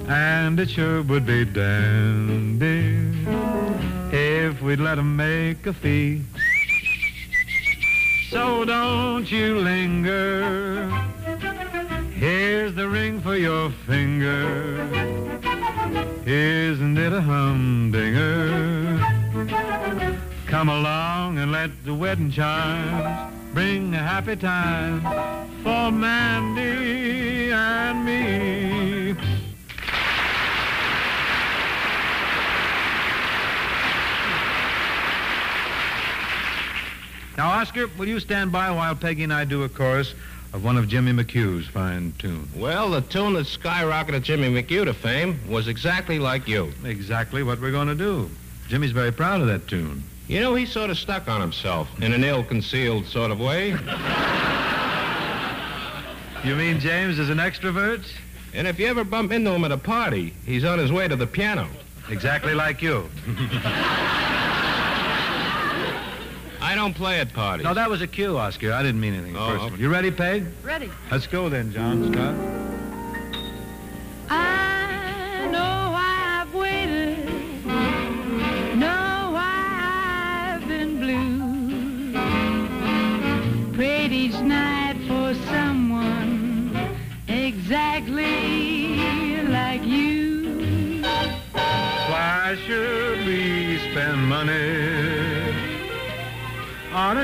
and 0.08 0.61
it 0.61 0.70
sure 0.70 1.02
would 1.02 1.26
be 1.26 1.44
dandy 1.44 3.11
if 4.12 4.61
we'd 4.62 4.81
let 4.81 4.98
him 4.98 5.16
make 5.16 5.66
a 5.66 5.72
fee. 5.72 6.22
So 8.31 8.64
don't 8.64 9.31
you 9.31 9.59
linger. 9.59 10.88
Here's 12.12 12.74
the 12.74 12.88
ring 12.88 13.20
for 13.20 13.37
your 13.37 13.70
finger. 13.87 14.88
Isn't 16.26 16.96
it 16.96 17.12
a 17.12 17.20
humdinger? 17.20 18.98
Come 20.46 20.68
along 20.68 21.38
and 21.38 21.52
let 21.52 21.70
the 21.85 21.94
wedding 21.94 22.31
chimes 22.31 23.35
bring 23.52 23.94
a 23.94 23.98
happy 23.98 24.37
time 24.37 25.02
for 25.62 25.90
Mandy 25.90 27.50
and 27.52 28.05
me. 28.05 29.04
Now, 37.37 37.49
Oscar, 37.49 37.88
will 37.99 38.07
you 38.07 38.20
stand 38.20 38.53
by 38.53 38.70
while 38.70 38.94
Peggy 38.94 39.25
and 39.25 39.33
I 39.33 39.44
do 39.44 39.64
a 39.64 39.68
chorus 39.68 40.14
of 40.53 40.62
one 40.62 40.77
of 40.77 40.87
Jimmy 40.87 41.12
McHugh's 41.12 41.66
fine 41.66 42.12
tunes? 42.18 42.55
Well, 42.55 42.90
the 42.90 43.01
tune 43.01 43.33
that 43.35 43.47
skyrocketed 43.47 44.23
Jimmy 44.23 44.49
McHugh 44.49 44.85
to 44.85 44.94
fame 44.94 45.40
was 45.49 45.66
exactly 45.66 46.20
like 46.20 46.47
you. 46.47 46.73
Exactly 46.85 47.42
what 47.42 47.61
we're 47.61 47.73
going 47.73 47.88
to 47.88 47.97
do. 47.97 48.31
Jimmy's 48.68 48.92
very 48.92 49.12
proud 49.12 49.40
of 49.40 49.49
that 49.49 49.66
tune. 49.66 50.05
You 50.29 50.40
know, 50.40 50.55
he 50.55 50.64
sort 50.64 50.90
of 50.90 50.97
stuck 50.97 51.29
on 51.29 51.40
himself 51.40 51.88
in 52.01 52.12
an 52.12 52.23
ill-concealed 52.23 53.07
sort 53.07 53.33
of 53.33 53.40
way. 53.40 53.70
You 56.44 56.55
mean 56.55 56.79
James 56.79 57.18
is 57.18 57.31
an 57.31 57.38
extrovert? 57.38 58.07
And 58.55 58.68
if 58.68 58.79
you 58.79 58.87
ever 58.87 59.03
bump 59.03 59.33
into 59.33 59.51
him 59.51 59.64
at 59.64 59.73
a 59.73 59.77
party, 59.77 60.33
he's 60.47 60.64
on 60.64 60.79
his 60.79 60.92
way 60.92 61.09
to 61.09 61.16
the 61.16 61.27
piano. 61.27 61.66
Exactly 62.09 62.55
like 62.55 62.81
you. 62.81 63.09
I 66.74 66.76
don't 66.76 66.92
play 66.92 67.20
at 67.20 67.32
parties. 67.32 67.62
No, 67.62 67.72
that 67.72 67.88
was 67.88 68.02
a 68.02 68.06
cue, 68.08 68.37
Oscar. 68.37 68.72
I 68.72 68.82
didn't 68.82 69.00
mean 69.00 69.14
anything 69.14 69.37
Oh, 69.37 69.46
personal. 69.46 69.66
okay. 69.74 69.76
You 69.82 69.88
ready, 69.90 70.10
Peg? 70.10 70.44
Ready. 70.64 70.90
Let's 71.08 71.28
go 71.28 71.48
then, 71.48 71.72
John 71.72 72.12
Scott. 72.12 72.34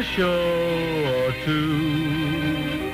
A 0.00 0.02
show 0.02 0.32
or 1.14 1.32
two? 1.44 2.90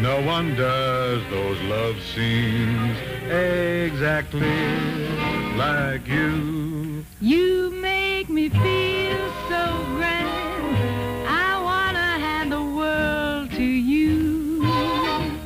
No 0.00 0.22
one 0.24 0.54
does 0.54 1.20
those 1.30 1.60
love 1.62 2.00
scenes 2.00 2.96
exactly 3.28 4.40
like 5.56 6.06
you. 6.06 7.04
You 7.20 7.72
make 7.72 8.28
me 8.30 8.50
feel 8.50 9.32
so 9.48 9.64
grand. 9.96 11.26
I 11.26 11.60
wanna 11.60 12.10
hand 12.26 12.52
the 12.52 12.62
world 12.62 13.50
to 13.52 13.64
you. 13.64 14.64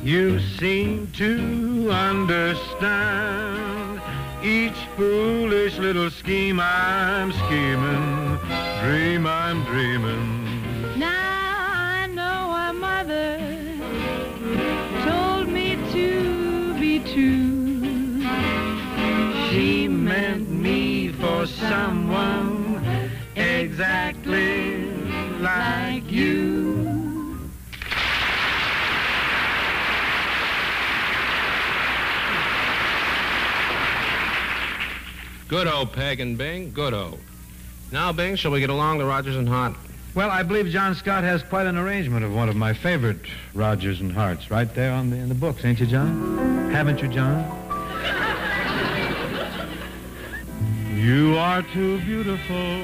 You 0.03 0.39
seem 0.59 1.07
to 1.13 1.89
understand 1.89 3.65
each 4.43 4.77
foolish 4.95 5.79
little 5.79 6.11
scheme 6.11 6.59
I'm 6.59 7.31
scheming, 7.31 8.37
dream 8.83 9.25
I'm 9.25 9.63
dreaming. 9.63 10.24
Exactly 23.77 24.85
like 25.41 26.09
you. 26.09 27.37
Good 35.49 35.67
old 35.67 35.91
Peg 35.91 36.21
and 36.21 36.37
Bing, 36.37 36.71
good 36.71 36.93
old. 36.93 37.19
Now, 37.91 38.13
Bing, 38.13 38.37
shall 38.37 38.51
we 38.51 38.61
get 38.61 38.69
along 38.69 38.99
to 38.99 39.05
Rodgers 39.05 39.35
and 39.35 39.49
Hart? 39.49 39.75
Well, 40.13 40.31
I 40.31 40.43
believe 40.43 40.67
John 40.67 40.95
Scott 40.95 41.25
has 41.25 41.43
quite 41.43 41.67
an 41.67 41.77
arrangement 41.77 42.23
of 42.23 42.33
one 42.33 42.47
of 42.47 42.55
my 42.55 42.73
favorite 42.73 43.19
Rodgers 43.53 43.99
and 43.99 44.13
Harts 44.13 44.49
right 44.49 44.73
there 44.73 44.93
on 44.93 45.09
the, 45.09 45.17
in 45.17 45.27
the 45.27 45.35
books, 45.35 45.65
ain't 45.65 45.81
you, 45.81 45.85
John? 45.85 46.71
Haven't 46.71 47.01
you, 47.01 47.09
John? 47.09 47.64
You 51.05 51.37
are 51.37 51.61
too 51.61 51.99
beautiful, 51.99 52.79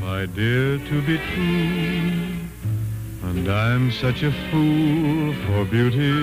my 0.00 0.24
dear, 0.26 0.78
to 0.78 1.02
be 1.02 1.18
true. 1.18 2.22
And 3.28 3.48
I'm 3.50 3.90
such 3.90 4.22
a 4.22 4.30
fool 4.30 5.34
for 5.44 5.64
beauty. 5.64 6.14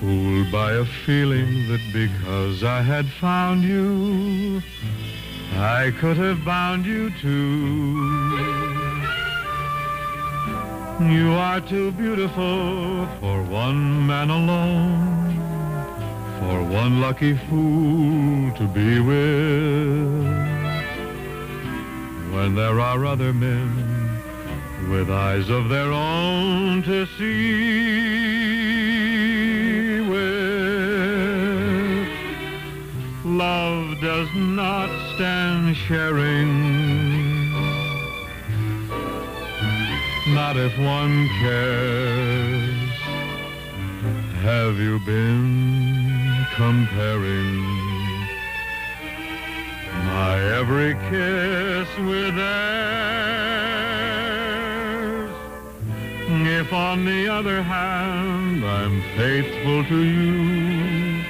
Fooled 0.00 0.50
by 0.50 0.72
a 0.72 0.86
feeling 1.04 1.68
that 1.68 1.82
because 1.92 2.64
I 2.64 2.80
had 2.80 3.04
found 3.20 3.62
you, 3.62 4.62
I 5.58 5.92
could 6.00 6.16
have 6.16 6.42
bound 6.42 6.86
you 6.86 7.10
too. 7.20 8.08
You 11.12 11.32
are 11.32 11.60
too 11.60 11.92
beautiful 11.92 13.06
for 13.20 13.42
one 13.42 14.06
man 14.06 14.30
alone. 14.30 15.21
For 16.48 16.62
one 16.64 17.00
lucky 17.00 17.34
fool 17.48 18.50
to 18.56 18.66
be 18.68 18.98
with 18.98 20.12
when 22.34 22.54
there 22.56 22.80
are 22.80 23.06
other 23.06 23.32
men 23.32 23.68
with 24.90 25.08
eyes 25.08 25.48
of 25.48 25.68
their 25.68 25.92
own 25.92 26.82
to 26.82 27.06
see 27.16 27.60
with. 30.00 30.38
Love 33.24 34.00
does 34.00 34.28
not 34.34 34.90
stand 35.14 35.76
sharing, 35.76 36.50
not 40.34 40.56
if 40.56 40.76
one 40.78 41.28
cares. 41.40 42.90
Have 44.42 44.76
you 44.80 44.98
been 45.06 46.01
comparing 46.56 47.56
my 50.06 50.38
every 50.58 50.94
kiss 51.10 51.88
with 51.98 52.36
theirs? 52.36 52.92
If 56.28 56.72
on 56.72 57.04
the 57.04 57.28
other 57.28 57.62
hand 57.62 58.64
I'm 58.64 59.02
faithful 59.16 59.84
to 59.84 60.02
you, 60.02 61.22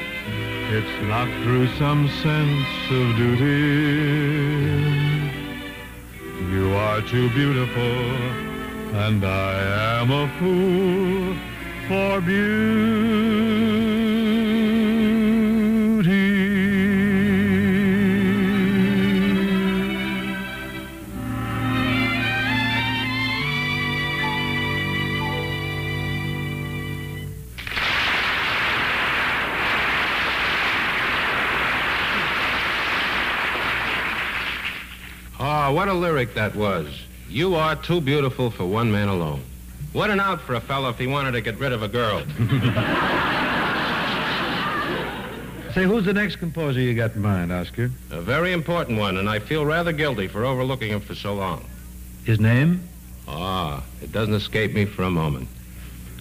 it's 0.76 1.02
not 1.08 1.28
through 1.42 1.68
some 1.76 2.08
sense 2.08 2.68
of 2.90 3.16
duty. 3.16 4.02
You 6.50 6.74
are 6.74 7.00
too 7.02 7.28
beautiful, 7.30 7.82
and 9.04 9.24
I 9.24 10.00
am 10.00 10.10
a 10.10 10.28
fool 10.38 11.36
for 11.88 12.20
beauty. 12.20 13.81
Oh, 35.54 35.70
what 35.72 35.86
a 35.86 35.92
lyric 35.92 36.32
that 36.32 36.56
was. 36.56 36.88
You 37.28 37.56
are 37.56 37.76
too 37.76 38.00
beautiful 38.00 38.50
for 38.50 38.64
one 38.64 38.90
man 38.90 39.08
alone. 39.08 39.42
What 39.92 40.08
an 40.08 40.18
out 40.18 40.40
for 40.40 40.54
a 40.54 40.62
fellow 40.62 40.88
if 40.88 40.96
he 40.96 41.06
wanted 41.06 41.32
to 41.32 41.42
get 41.42 41.58
rid 41.58 41.72
of 41.72 41.82
a 41.82 41.88
girl. 41.88 42.20
Say, 45.74 45.84
who's 45.84 46.06
the 46.06 46.14
next 46.14 46.36
composer 46.36 46.80
you 46.80 46.94
got 46.94 47.14
in 47.14 47.20
mind, 47.20 47.52
Oscar? 47.52 47.90
a 48.10 48.22
very 48.22 48.54
important 48.54 48.98
one, 48.98 49.18
and 49.18 49.28
I 49.28 49.40
feel 49.40 49.66
rather 49.66 49.92
guilty 49.92 50.26
for 50.26 50.46
overlooking 50.46 50.88
him 50.90 51.02
for 51.02 51.14
so 51.14 51.34
long. 51.34 51.62
His 52.24 52.40
name? 52.40 52.88
Ah, 53.28 53.84
it 54.00 54.10
doesn't 54.10 54.34
escape 54.34 54.72
me 54.72 54.86
for 54.86 55.02
a 55.02 55.10
moment. 55.10 55.48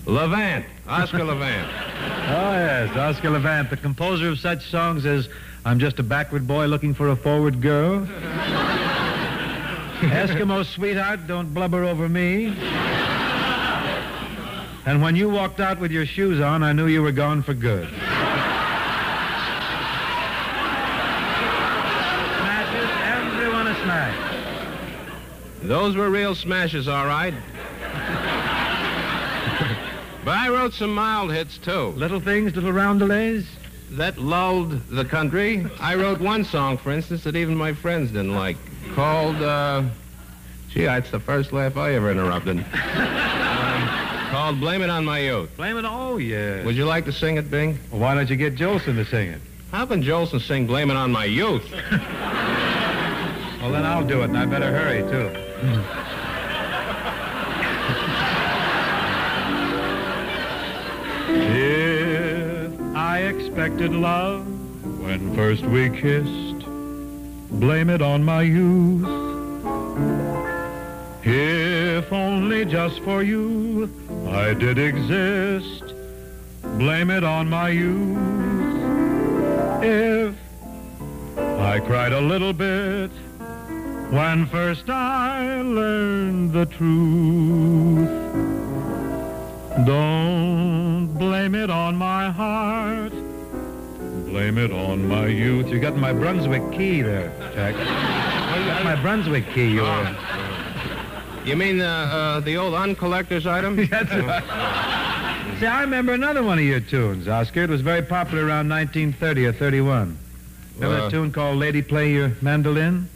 Levant, 0.06 0.66
Oscar 0.90 1.24
Levant. 1.24 1.70
Oh, 2.22 2.52
yes, 2.54 2.96
Oscar 2.96 3.32
Levant, 3.32 3.70
the 3.70 3.78
composer 3.78 4.30
of 4.30 4.40
such 4.40 4.70
songs 4.70 5.06
as 5.06 5.28
I'm 5.66 5.80
Just 5.80 6.00
a 6.00 6.04
Backward 6.04 6.48
Boy 6.48 6.66
Looking 6.66 6.94
for 6.94 7.10
a 7.10 7.16
Forward 7.16 7.62
Girl. 7.62 8.08
Eskimo 10.02 10.66
Sweetheart, 10.66 11.28
Don't 11.28 11.54
Blubber 11.54 11.84
Over 11.84 12.10
Me. 12.10 12.48
And 14.88 15.00
when 15.00 15.16
you 15.16 15.30
walked 15.30 15.60
out 15.60 15.80
with 15.80 15.92
your 15.92 16.08
shoes 16.08 16.42
on, 16.42 16.64
I 16.64 16.74
knew 16.74 16.88
you 16.88 17.04
were 17.04 17.12
gone 17.12 17.44
for 17.44 17.54
good. 17.54 17.88
Smashes, 22.38 22.90
everyone 23.04 23.68
a 23.68 23.76
smash. 23.84 24.18
Those 25.62 25.96
were 25.96 26.10
real 26.10 26.34
smashes, 26.34 26.88
all 26.88 27.06
right. 27.06 27.36
but 30.26 30.36
I 30.36 30.50
wrote 30.50 30.74
some 30.74 30.96
mild 30.96 31.32
hits, 31.32 31.60
too. 31.60 31.90
Little 31.90 32.20
things, 32.20 32.56
little 32.56 32.72
roundelays. 32.72 33.48
That 33.92 34.18
lulled 34.18 34.72
the 34.90 35.06
country. 35.06 35.68
I 35.80 35.94
wrote 35.94 36.20
one 36.20 36.44
song, 36.44 36.78
for 36.80 36.92
instance, 36.92 37.24
that 37.26 37.36
even 37.36 37.56
my 37.56 37.74
friends 37.74 38.10
didn't 38.10 38.34
like, 38.34 38.58
called, 38.96 39.42
uh, 39.42 39.84
gee, 40.70 40.86
that's 40.86 41.12
the 41.12 41.20
first 41.20 41.52
laugh 41.54 41.78
I 41.78 41.94
ever 41.94 42.12
interrupted. 42.12 42.58
um, 42.60 42.66
called 44.32 44.60
Blame 44.60 44.82
It 44.82 44.90
on 44.90 45.06
My 45.06 45.20
Youth. 45.20 45.56
Blame 45.58 45.78
it. 45.78 45.86
Oh, 45.88 46.18
yeah. 46.18 46.64
Would 46.64 46.76
you 46.76 46.86
like 46.86 47.06
to 47.06 47.12
sing 47.12 47.38
it, 47.38 47.50
Bing? 47.52 47.78
Well, 47.92 48.02
why 48.02 48.16
don't 48.16 48.30
you 48.30 48.36
get 48.36 48.56
Jolson 48.56 48.96
to 48.96 49.06
sing 49.06 49.30
it? 49.30 49.42
How 49.72 49.86
can 49.86 50.04
Jolson 50.04 50.42
sing 50.42 50.68
Blame 50.68 50.90
It 50.92 50.98
on 50.98 51.12
My 51.12 51.26
Youth? 51.26 51.64
Well, 53.62 53.72
then 53.74 53.86
I'll 53.86 54.04
do 54.04 54.22
it, 54.22 54.26
and 54.26 54.38
I 54.40 54.46
better 54.48 54.72
hurry, 54.72 55.04
too. 55.04 55.30
If 61.30 62.80
I 62.96 63.20
expected 63.20 63.92
love 63.94 64.46
when 65.02 65.34
first 65.36 65.64
we 65.64 65.90
kissed, 65.90 66.41
blame 67.52 67.90
it 67.90 68.02
on 68.02 68.24
my 68.24 68.42
youth. 68.42 69.06
If 71.24 72.12
only 72.12 72.66
just 72.66 73.00
for 73.02 73.22
you 73.22 73.90
I 74.28 74.54
did 74.54 74.78
exist, 74.78 75.94
blame 76.78 77.12
it 77.12 77.24
on 77.24 77.50
my 77.50 77.70
youth. 77.70 78.18
If 79.84 80.36
I 81.38 81.80
cried 81.80 82.14
a 82.14 82.22
little 82.22 82.54
bit 82.54 83.12
when 84.10 84.46
first 84.48 84.90
I 84.90 85.62
learned 85.62 86.54
the 86.54 86.66
truth, 86.66 88.10
don't 89.86 91.08
blame 91.18 91.56
it 91.56 91.70
on 91.70 91.96
my 91.96 92.30
heart. 92.30 93.14
Blame 94.32 94.58
it 94.58 94.72
on 94.72 95.06
my 95.10 95.28
youth. 95.28 95.68
You 95.68 95.78
got 95.78 95.98
my 95.98 96.14
Brunswick 96.14 96.72
key 96.72 97.02
there, 97.02 97.28
Jack. 97.54 97.74
you 97.76 98.66
got 98.66 98.84
my 98.86 98.96
Brunswick 99.02 99.46
key. 99.54 99.68
You 99.74 99.82
were. 99.82 100.16
You 101.44 101.58
mean 101.58 101.80
the, 101.80 101.86
uh, 101.86 102.40
the 102.40 102.56
old 102.56 102.74
uncollector's 102.74 103.46
item? 103.46 103.76
That's 103.90 104.10
right. 104.10 105.58
See, 105.60 105.66
I 105.66 105.82
remember 105.82 106.14
another 106.14 106.44
one 106.44 106.60
of 106.60 106.64
your 106.64 106.80
tunes, 106.80 107.28
Oscar. 107.28 107.64
It 107.64 107.70
was 107.70 107.82
very 107.82 108.04
popular 108.04 108.46
around 108.46 108.70
1930 108.70 109.48
or 109.48 109.52
31. 109.52 110.18
Remember 110.78 111.04
Uh, 111.04 111.08
a 111.08 111.12
tune 111.12 111.34
called 111.34 111.58
Lady 111.58 111.82
Play 111.82 112.14
Your 112.14 112.32
Mandolin? 112.42 113.10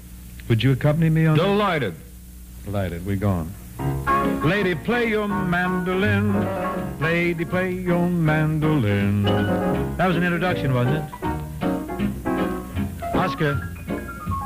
Would 0.50 0.62
you 0.64 0.74
accompany 0.74 1.10
me 1.10 1.28
on 1.28 1.38
that? 1.38 1.44
Delighted. 1.44 1.96
Delighted. 2.66 3.06
We're 3.06 3.16
gone. 3.16 3.54
Lady, 4.44 4.76
play 4.76 5.10
your 5.10 5.28
mandolin. 5.28 6.34
Lady, 7.00 7.46
play 7.46 7.72
your 7.72 8.08
mandolin. 8.08 9.24
That 9.98 10.08
was 10.08 10.18
an 10.18 10.24
introduction, 10.24 10.74
wasn't 10.74 10.98
it? 10.98 11.04
Oscar, 13.16 13.60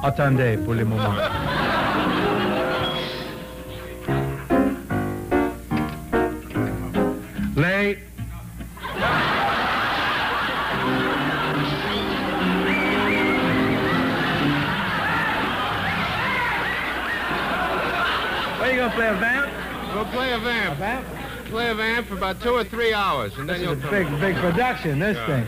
attendez 0.03 0.57
pour 0.63 0.75
le 0.75 0.85
moment. 0.85 1.17
Late. 7.55 7.99
What 18.57 18.67
are 18.67 18.71
you 18.71 18.77
gonna 18.77 18.95
play 18.95 19.07
a 19.07 19.13
vamp? 19.15 19.38
We'll 19.99 20.07
play 20.11 20.31
a 20.31 20.39
vamp. 20.39 20.79
Vamp? 20.79 21.05
Play 21.47 21.71
a 21.71 21.75
vamp 21.75 22.07
for 22.07 22.13
about 22.13 22.41
two 22.41 22.53
or 22.53 22.63
three 22.63 22.93
hours, 22.93 23.37
and 23.37 23.49
then 23.49 23.59
This 23.59 23.67
you'll 23.67 23.77
is 23.77 23.83
a 23.83 23.89
big, 23.89 24.07
big 24.21 24.35
production. 24.37 24.97
This 24.97 25.17
thing. 25.27 25.45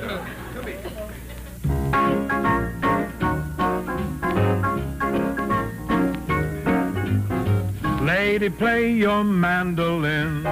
Lady, 8.05 8.49
play 8.49 8.91
your 8.91 9.23
mandolin. 9.23 10.43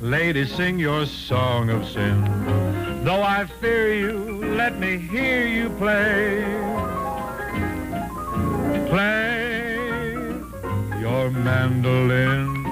Lady, 0.00 0.46
sing 0.46 0.78
your 0.78 1.04
song 1.04 1.68
of 1.68 1.86
sin. 1.86 2.24
Though 3.04 3.22
I 3.22 3.44
fear 3.60 3.92
you, 3.92 4.42
let 4.56 4.78
me 4.78 4.96
hear 4.96 5.46
you 5.46 5.68
play. 5.68 6.44
Play 8.88 9.76
your 10.98 11.30
mandolin. 11.30 12.67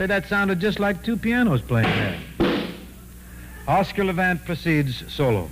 Say, 0.00 0.06
that 0.06 0.26
sounded 0.30 0.60
just 0.60 0.80
like 0.80 1.02
two 1.02 1.14
pianos 1.14 1.60
playing 1.60 1.90
there. 2.38 2.62
Oscar 3.68 4.02
Levant 4.02 4.42
proceeds 4.46 5.04
solo. 5.12 5.46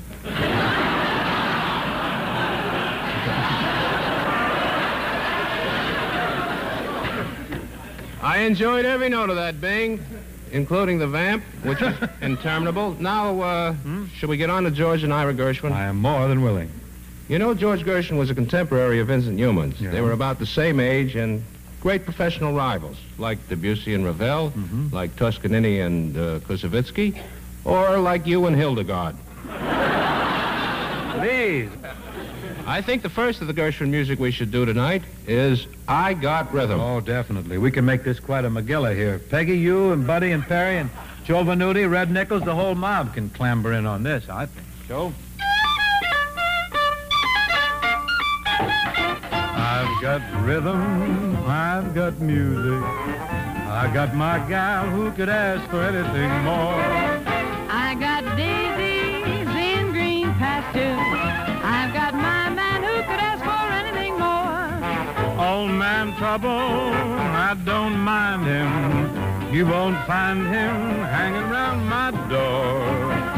I 8.23 8.39
enjoyed 8.47 8.87
every 8.87 9.11
note 9.11 9.29
of 9.29 9.37
that, 9.37 9.61
Bing. 9.61 10.03
including 10.51 10.99
the 10.99 11.07
vamp, 11.07 11.45
which 11.63 11.83
is 11.83 11.95
interminable. 12.23 12.95
Now, 12.95 13.39
uh, 13.43 13.75
should 14.15 14.31
we 14.31 14.39
get 14.39 14.49
on 14.49 14.65
to 14.65 14.71
George 14.71 15.05
and 15.05 15.13
Ira 15.13 15.35
Gershwin? 15.35 15.73
I 15.73 15.85
am 15.85 15.99
more 15.99 16.27
than 16.27 16.41
willing. 16.41 16.71
You 17.29 17.39
know, 17.39 17.53
George 17.53 17.85
Gershwin 17.85 18.17
was 18.17 18.31
a 18.31 18.35
contemporary 18.35 18.99
of 18.99 19.09
Vincent 19.09 19.39
Youmans. 19.39 19.79
Yeah. 19.79 19.91
They 19.91 20.01
were 20.01 20.13
about 20.13 20.39
the 20.39 20.47
same 20.47 20.81
age 20.81 21.17
and 21.17 21.45
great 21.81 22.05
professional 22.05 22.53
rivals, 22.53 22.97
like 23.19 23.39
Debussy 23.49 23.95
and 23.95 24.05
Ravel, 24.05 24.53
like 24.93 25.15
Toscanini 25.17 25.81
and 25.81 26.17
uh, 26.17 26.39
Koussevitzky, 26.41 27.21
or 27.65 27.99
like 27.99 28.27
you 28.27 28.47
and 28.47 28.57
Hildegarde. 28.57 29.17
Please. 31.21 31.71
I 32.67 32.83
think 32.83 33.03
the 33.03 33.09
first 33.09 33.41
of 33.41 33.47
the 33.47 33.55
Gershwin 33.55 33.89
music 33.89 34.19
we 34.19 34.31
should 34.31 34.51
do 34.51 34.67
tonight 34.67 35.03
is 35.27 35.67
I 35.89 36.13
Got 36.13 36.53
Rhythm. 36.53 36.79
Oh, 36.81 37.01
definitely. 37.01 37.57
We 37.57 37.71
can 37.71 37.87
make 37.87 38.05
this 38.05 38.21
quite 38.21 38.45
a 38.45 38.51
Megillah 38.51 38.95
here. 38.95 39.19
Peggy, 39.19 39.57
you 39.57 39.93
and 39.93 40.07
Buddy 40.07 40.33
and 40.33 40.45
Perry 40.45 40.77
and 40.77 40.91
Joe 41.25 41.45
Venuti, 41.45 41.91
Red 41.91 42.11
Nichols, 42.11 42.43
the 42.45 42.55
whole 42.55 42.75
mob 42.75 43.15
can 43.15 43.31
clamber 43.31 43.73
in 43.73 43.87
on 43.87 44.03
this, 44.03 44.29
I 44.29 44.47
think. 44.47 44.67
Joe? 44.87 45.13
I've 49.81 50.03
got 50.03 50.45
rhythm, 50.45 51.37
I've 51.47 51.95
got 51.95 52.19
music. 52.19 52.83
I 52.83 53.89
got 53.95 54.13
my 54.13 54.41
gal 54.49 54.91
who 54.91 55.13
could 55.13 55.29
ask 55.29 55.71
for 55.71 55.81
anything 55.81 56.31
more. 56.43 56.83
I 57.71 57.95
got 57.95 58.25
daisies 58.37 59.47
in 59.47 59.93
green 59.93 60.35
pastures. 60.35 60.99
I've 61.63 61.95
got 61.95 62.13
my 62.13 62.51
man 62.51 62.83
who 62.83 62.97
could 63.09 63.23
ask 63.31 63.41
for 63.51 63.67
anything 63.81 64.19
more. 64.19 65.47
Old 65.47 65.71
man 65.71 66.13
trouble, 66.17 66.49
I 66.49 67.57
don't 67.65 68.01
mind 68.01 68.47
him. 68.47 69.55
You 69.55 69.65
won't 69.65 70.05
find 70.09 70.41
him 70.41 70.75
hanging 71.07 71.45
around 71.53 71.87
my 71.87 72.11
door. 72.29 73.38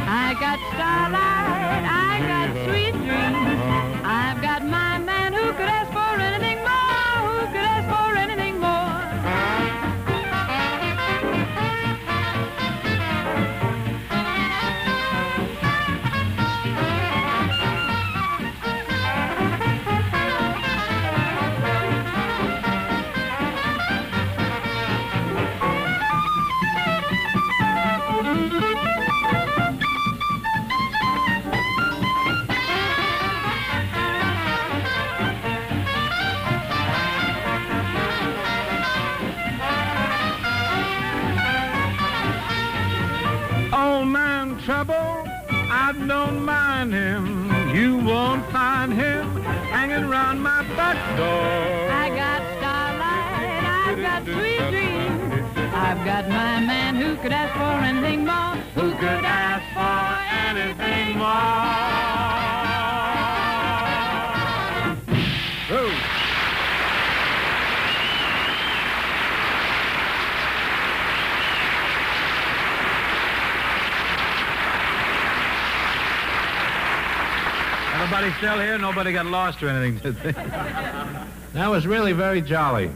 I 45.90 45.92
don't 45.92 46.44
mind 46.44 46.92
him. 46.92 47.74
You 47.74 47.96
won't 47.96 48.48
find 48.53 48.92
him 48.92 49.42
hanging 49.42 50.05
around 50.05 50.38
my 50.40 50.62
back 50.76 50.94
door. 51.16 51.90
I 51.90 52.09
got 52.11 52.42
starlight, 52.59 53.64
I've 53.88 53.98
got 53.98 54.22
sweet 54.22 54.70
dreams. 54.70 55.74
I've 55.74 56.05
got 56.05 56.29
my 56.29 56.61
man 56.61 56.94
who 56.94 57.16
could 57.16 57.33
ask 57.33 57.53
for 57.55 57.85
anything 57.85 58.24
more, 58.24 58.55
who 58.76 58.92
could 59.00 59.24
ask 59.24 59.66
for 59.74 59.98
anything 60.48 61.18
more. 61.18 62.59
Everybody 78.12 78.36
still 78.38 78.58
here? 78.58 78.76
Nobody 78.76 79.12
got 79.12 79.26
lost 79.26 79.62
or 79.62 79.68
anything, 79.68 79.98
did 79.98 80.16
they? 80.16 80.32
That 81.52 81.68
was 81.68 81.86
really 81.86 82.12
very 82.12 82.40
jolly. 82.40 82.86
It 82.86 82.92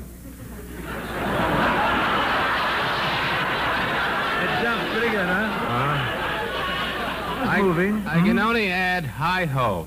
sounds 4.61 4.91
pretty 4.91 5.11
good, 5.11 5.25
huh? 5.25 5.51
Uh-huh. 5.71 7.49
I, 7.49 7.63
moving. 7.63 8.05
I 8.09 8.15
can 8.15 8.25
mm-hmm. 8.25 8.39
only 8.41 8.73
add 8.73 9.05
hi 9.07 9.45
ho. 9.45 9.87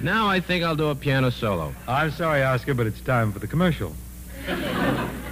now 0.00 0.28
I 0.28 0.38
think 0.38 0.62
I'll 0.62 0.76
do 0.76 0.90
a 0.90 0.94
piano 0.94 1.30
solo. 1.30 1.74
I'm 1.88 2.12
sorry, 2.12 2.44
Oscar, 2.44 2.74
but 2.74 2.86
it's 2.86 3.00
time 3.00 3.32
for 3.32 3.40
the 3.40 3.48
commercial. 3.48 3.96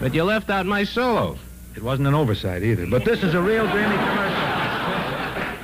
But 0.00 0.12
you 0.12 0.24
left 0.24 0.50
out 0.50 0.66
my 0.66 0.82
solo. 0.82 1.38
It 1.76 1.84
wasn't 1.84 2.08
an 2.08 2.14
oversight 2.14 2.64
either, 2.64 2.88
but 2.88 3.04
this 3.04 3.22
is 3.22 3.34
a 3.34 3.40
real 3.40 3.70
dreamy 3.70 3.94
commercial. 3.94 4.43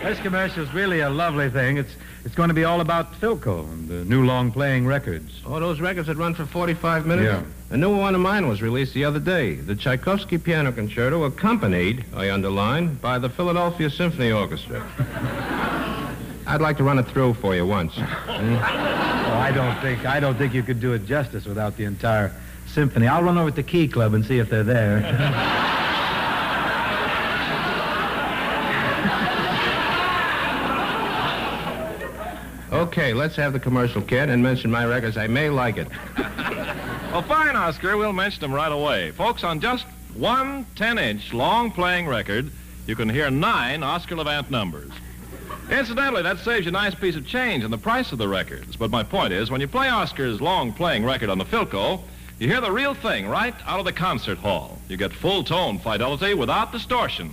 This 0.03 0.19
commercial 0.21 0.63
is 0.63 0.73
really 0.73 1.01
a 1.01 1.11
lovely 1.11 1.51
thing. 1.51 1.77
It's 1.77 1.95
it's 2.25 2.35
going 2.35 2.49
to 2.49 2.55
be 2.55 2.65
all 2.65 2.81
about 2.81 3.13
Philco 3.15 3.65
and 3.71 3.89
the 3.89 4.05
new 4.05 4.25
long 4.25 4.53
playing 4.53 4.87
records. 4.87 5.41
Oh, 5.47 5.59
those 5.59 5.81
records 5.81 6.07
that 6.09 6.17
run 6.17 6.35
for 6.35 6.45
45 6.45 7.07
minutes? 7.07 7.27
Yeah. 7.27 7.75
A 7.75 7.77
new 7.77 7.97
one 7.97 8.15
of 8.15 8.21
mine 8.21 8.47
was 8.47 8.61
released 8.61 8.93
the 8.93 9.05
other 9.05 9.21
day. 9.21 9.55
The 9.55 9.75
Tchaikovsky 9.75 10.37
Piano 10.37 10.71
Concerto, 10.73 11.25
accompanied, 11.25 12.05
I 12.15 12.31
underline, 12.31 12.97
by 12.97 13.19
the 13.19 13.31
Philadelphia 13.31 13.89
Symphony 13.89 14.33
Orchestra. 14.33 14.85
I'd 16.47 16.61
like 16.61 16.77
to 16.79 16.85
run 16.85 16.99
it 16.99 17.07
through 17.07 17.35
for 17.35 17.55
you 17.55 17.65
once. 17.67 17.93
Oh, 17.97 18.03
I 18.03 19.53
don't 19.55 19.81
think 19.81 20.05
I 20.05 20.19
don't 20.19 20.37
think 20.37 20.53
you 20.53 20.63
could 20.63 20.81
do 20.81 20.93
it 20.95 21.07
justice 21.07 21.45
without 21.45 21.77
the 21.77 21.85
entire 21.85 22.33
symphony. 22.67 23.07
I'll 23.07 23.23
run 23.23 23.39
over 23.39 23.51
to 23.51 23.57
the 23.57 23.63
Key 23.63 23.89
Club 23.89 24.15
and 24.15 24.25
see 24.27 24.39
if 24.39 24.51
they're 24.51 24.65
there. 24.65 25.57
Okay, 32.91 33.15
let's 33.15 33.37
have 33.37 33.53
the 33.53 33.61
commercial, 33.61 34.03
kid, 34.03 34.31
and 34.31 34.43
mention 34.43 34.69
my 34.69 34.85
records. 34.85 35.17
I 35.17 35.29
may 35.29 35.49
like 35.49 35.77
it. 35.77 35.87
Well, 36.19 37.23
fine, 37.23 37.55
Oscar. 37.55 37.97
We'll 37.97 38.13
mention 38.13 38.41
them 38.41 38.53
right 38.53 38.73
away. 38.73 39.13
Folks, 39.13 39.45
on 39.45 39.61
just 39.61 39.87
one 40.15 40.65
10-inch 40.75 41.33
long 41.33 41.71
playing 41.71 42.09
record, 42.09 42.51
you 42.89 42.97
can 42.97 43.09
hear 43.09 43.31
nine 43.31 43.85
Oscar 43.85 44.17
Levant 44.17 44.51
numbers. 44.51 44.91
Incidentally, 45.71 46.23
that 46.23 46.41
saves 46.41 46.67
you 46.67 46.71
a 46.71 46.73
nice 46.73 46.97
piece 46.97 47.15
of 47.15 47.25
change 47.25 47.63
in 47.63 47.71
the 47.71 47.79
price 47.79 48.11
of 48.11 48.19
the 48.19 48.27
records. 48.27 48.75
But 48.75 48.91
my 48.91 49.05
point 49.05 49.33
is, 49.33 49.53
when 49.53 49.61
you 49.61 49.69
play 49.69 49.89
Oscar's 49.89 50.41
long 50.41 50.73
playing 50.73 51.05
record 51.05 51.31
on 51.31 51.39
the 51.39 51.45
Philco, 51.45 52.01
you 52.41 52.49
hear 52.49 52.61
the 52.61 52.73
real 52.73 52.95
thing 52.95 53.29
right 53.29 53.55
out 53.67 53.79
of 53.79 53.85
the 53.85 53.93
concert 53.93 54.39
hall. 54.39 54.81
You 54.89 54.97
get 54.97 55.13
full 55.13 55.45
tone 55.45 55.79
fidelity 55.79 56.35
without 56.35 56.73
distortion, 56.73 57.31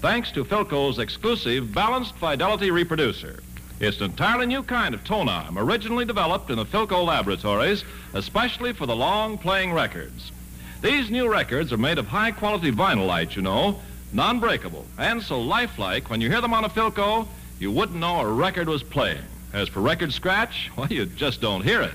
thanks 0.00 0.30
to 0.30 0.44
Philco's 0.44 1.00
exclusive 1.00 1.74
balanced 1.74 2.14
fidelity 2.14 2.70
reproducer. 2.70 3.42
It's 3.80 3.98
an 3.98 4.04
entirely 4.04 4.46
new 4.46 4.62
kind 4.62 4.94
of 4.94 5.04
tone 5.04 5.28
arm, 5.28 5.58
originally 5.58 6.04
developed 6.04 6.50
in 6.50 6.56
the 6.56 6.64
Philco 6.64 7.04
laboratories, 7.04 7.84
especially 8.14 8.72
for 8.72 8.86
the 8.86 8.94
long 8.94 9.38
playing 9.38 9.72
records. 9.72 10.30
These 10.82 11.10
new 11.10 11.28
records 11.30 11.72
are 11.72 11.78
made 11.78 11.98
of 11.98 12.06
high 12.06 12.32
quality 12.32 12.70
vinylite, 12.70 13.36
you 13.36 13.42
know, 13.42 13.80
non 14.12 14.40
breakable, 14.40 14.86
and 14.98 15.22
so 15.22 15.40
lifelike 15.40 16.10
when 16.10 16.20
you 16.20 16.28
hear 16.28 16.40
them 16.40 16.54
on 16.54 16.64
a 16.64 16.68
Philco, 16.68 17.26
you 17.58 17.70
wouldn't 17.70 17.98
know 17.98 18.20
a 18.20 18.26
record 18.26 18.68
was 18.68 18.82
playing. 18.82 19.22
As 19.52 19.68
for 19.68 19.80
record 19.80 20.12
scratch, 20.12 20.70
well, 20.76 20.88
you 20.88 21.06
just 21.06 21.40
don't 21.40 21.62
hear 21.62 21.82
it. 21.82 21.94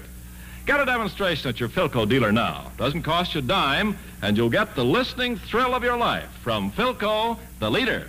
Get 0.66 0.82
a 0.82 0.86
demonstration 0.86 1.50
at 1.50 1.60
your 1.60 1.70
Philco 1.70 2.08
dealer 2.08 2.32
now. 2.32 2.72
Doesn't 2.78 3.04
cost 3.04 3.34
you 3.34 3.40
a 3.40 3.42
dime, 3.42 3.98
and 4.22 4.36
you'll 4.36 4.50
get 4.50 4.76
the 4.76 4.84
listening 4.84 5.38
thrill 5.38 5.74
of 5.74 5.84
your 5.84 5.98
life 5.98 6.30
from 6.44 6.72
Philco, 6.72 7.38
the 7.60 7.72
leader. 7.72 8.08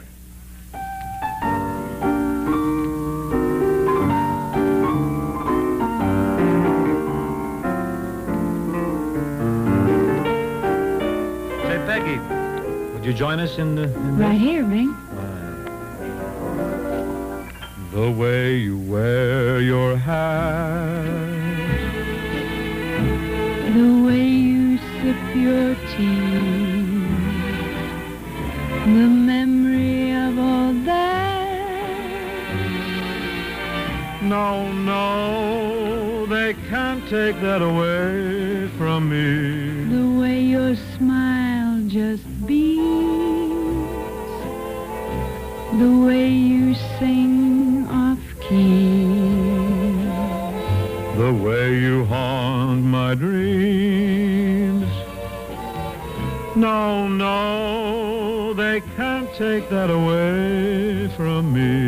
You 13.09 13.14
join 13.14 13.40
us 13.40 13.57
in 13.57 13.75
the? 13.75 13.85
In 13.85 14.18
Right 14.18 14.38
here, 14.38 14.62
Bing. 14.64 14.94
The 17.92 18.11
way 18.11 18.57
you 18.57 18.77
wear 18.77 19.61
your 19.62 19.97
hat, 19.97 21.05
The 23.73 24.03
way 24.05 24.27
you 24.27 24.77
sip 24.77 25.35
your 25.35 25.75
tea. 25.97 27.07
The 28.85 29.09
memory 29.31 30.12
of 30.12 30.38
all 30.38 30.73
that. 30.85 31.79
no, 34.23 34.71
no, 34.73 36.27
they 36.27 36.53
can't 36.68 37.03
take 37.09 37.40
that 37.40 37.62
away 37.62 38.68
from 38.77 39.09
me. 39.09 39.97
The 39.97 40.21
way 40.21 40.42
your 40.42 40.77
smile 40.97 41.81
just 41.88 42.25
beams. 42.47 42.78
The 45.79 45.97
way 46.07 46.29
you 46.29 46.75
sing 46.99 47.87
off 47.88 48.19
key. 48.41 49.05
The 51.17 51.33
way 51.33 51.79
you 51.79 52.05
haunt 52.05 52.83
my 52.83 53.14
dreams. 53.14 54.88
No, 56.57 57.07
no, 57.07 58.55
they 58.55 58.81
can't 58.97 59.33
take 59.35 59.69
that 59.71 59.91
away 59.91 61.09
from 61.17 61.53
me. 61.53 61.88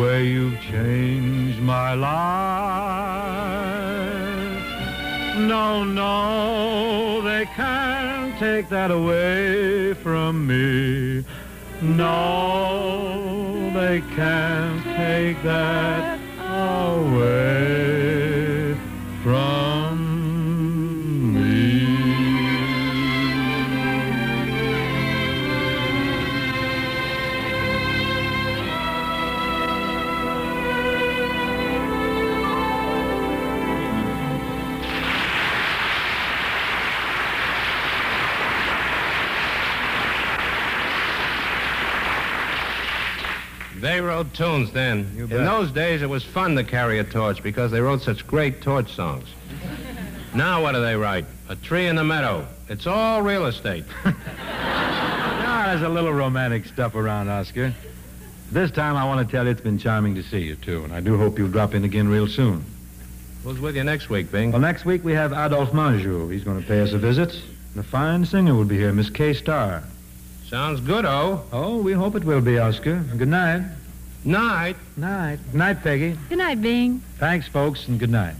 Way 0.00 0.26
you've 0.28 0.58
changed 0.60 1.60
my 1.60 1.92
life. 1.92 2.10
No, 5.36 5.84
no, 5.84 7.20
they 7.20 7.44
can't 7.44 8.38
take 8.38 8.70
that 8.70 8.90
away 8.90 9.92
from 9.92 10.46
me. 10.46 11.22
No, 11.82 13.70
they 13.74 14.00
can't 14.16 14.82
take 14.96 15.42
that 15.42 16.29
tunes 44.40 44.72
then. 44.72 45.00
In 45.18 45.44
those 45.44 45.70
days, 45.70 46.00
it 46.00 46.08
was 46.08 46.24
fun 46.24 46.56
to 46.56 46.64
carry 46.64 46.98
a 46.98 47.04
torch 47.04 47.42
because 47.42 47.70
they 47.70 47.80
wrote 47.80 48.00
such 48.00 48.26
great 48.26 48.62
torch 48.62 48.94
songs. 48.94 49.28
now, 50.34 50.62
what 50.62 50.72
do 50.72 50.80
they 50.80 50.96
write? 50.96 51.26
A 51.50 51.56
tree 51.56 51.86
in 51.88 51.96
the 51.96 52.04
meadow. 52.04 52.46
It's 52.70 52.86
all 52.86 53.22
real 53.22 53.46
estate. 53.46 53.84
Ah, 55.52 55.64
there's 55.66 55.82
a 55.82 55.88
little 55.90 56.12
romantic 56.12 56.64
stuff 56.64 56.94
around, 56.94 57.28
Oscar. 57.28 57.74
This 58.50 58.70
time 58.70 58.96
I 58.96 59.04
want 59.04 59.26
to 59.26 59.30
tell 59.30 59.44
you 59.44 59.50
it's 59.50 59.60
been 59.60 59.78
charming 59.78 60.14
to 60.14 60.22
see 60.22 60.38
you, 60.38 60.56
too, 60.56 60.84
and 60.84 60.92
I 60.92 61.00
do 61.00 61.18
hope 61.18 61.38
you'll 61.38 61.50
drop 61.50 61.74
in 61.74 61.84
again 61.84 62.08
real 62.08 62.26
soon. 62.26 62.64
Who's 63.44 63.60
with 63.60 63.76
you 63.76 63.84
next 63.84 64.08
week, 64.08 64.32
Bing? 64.32 64.52
Well, 64.52 64.60
next 64.60 64.86
week 64.86 65.04
we 65.04 65.12
have 65.12 65.32
Adolphe 65.32 65.72
Menjou. 65.72 66.32
He's 66.32 66.44
going 66.44 66.62
to 66.62 66.66
pay 66.66 66.80
us 66.80 66.92
a 66.92 66.98
visit. 66.98 67.34
And 67.74 67.80
a 67.80 67.82
fine 67.82 68.24
singer 68.24 68.54
will 68.54 68.64
be 68.64 68.78
here, 68.78 68.92
Miss 68.92 69.10
Kay 69.10 69.34
Starr. 69.34 69.82
Sounds 70.46 70.80
good, 70.80 71.04
oh. 71.04 71.44
Oh, 71.52 71.82
we 71.82 71.92
hope 71.92 72.14
it 72.14 72.24
will 72.24 72.40
be, 72.40 72.58
Oscar. 72.58 73.00
Good 73.16 73.28
night. 73.28 73.62
Night. 74.24 74.76
Night. 74.96 75.38
Good 75.50 75.58
night, 75.58 75.82
Peggy. 75.82 76.16
Good 76.28 76.38
night, 76.38 76.60
Bing. 76.60 77.00
Thanks, 77.18 77.48
folks, 77.48 77.88
and 77.88 77.98
good 77.98 78.10
night. 78.10 78.34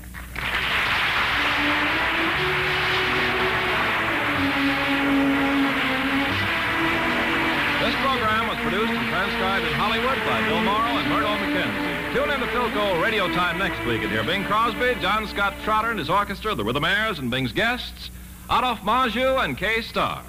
This 7.81 7.97
program 8.05 8.47
was 8.49 8.59
produced 8.61 8.93
and 8.93 9.09
transcribed 9.09 9.66
in 9.66 9.73
Hollywood 9.73 10.19
by 10.29 10.47
Bill 10.47 10.61
Morrow 10.62 10.99
and 11.01 11.09
Myrtle 11.09 11.31
McKenzie. 11.31 12.12
Tune 12.12 12.31
in 12.31 12.40
to 12.40 12.47
Philco 12.47 13.03
Radio 13.03 13.27
Time 13.29 13.59
next 13.59 13.85
week 13.87 14.03
and 14.03 14.11
hear 14.12 14.23
Bing 14.23 14.45
Crosby, 14.45 15.01
John 15.01 15.27
Scott 15.27 15.55
Trotter 15.64 15.90
and 15.90 15.99
his 15.99 16.11
orchestra, 16.11 16.55
the 16.55 16.62
Rhythmaires, 16.62 17.19
and 17.19 17.31
Bing's 17.31 17.53
guests, 17.53 18.11
Adolphe 18.51 18.83
Menjou 18.83 19.43
and 19.43 19.57
Kay 19.57 19.81
Starr. 19.81 20.23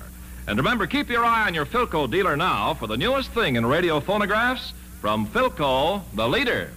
And 0.48 0.58
remember, 0.58 0.88
keep 0.88 1.10
your 1.10 1.26
eye 1.26 1.46
on 1.46 1.54
your 1.54 1.66
Philco 1.66 2.10
dealer 2.10 2.38
now 2.38 2.74
for 2.74 2.88
the 2.88 2.98
newest 2.98 3.32
thing 3.32 3.58
in 3.58 3.66
radio 3.66 4.00
phonographs 4.00 4.74
from 5.02 5.26
Philco, 5.26 6.04
the 6.14 6.30
leader. 6.30 6.70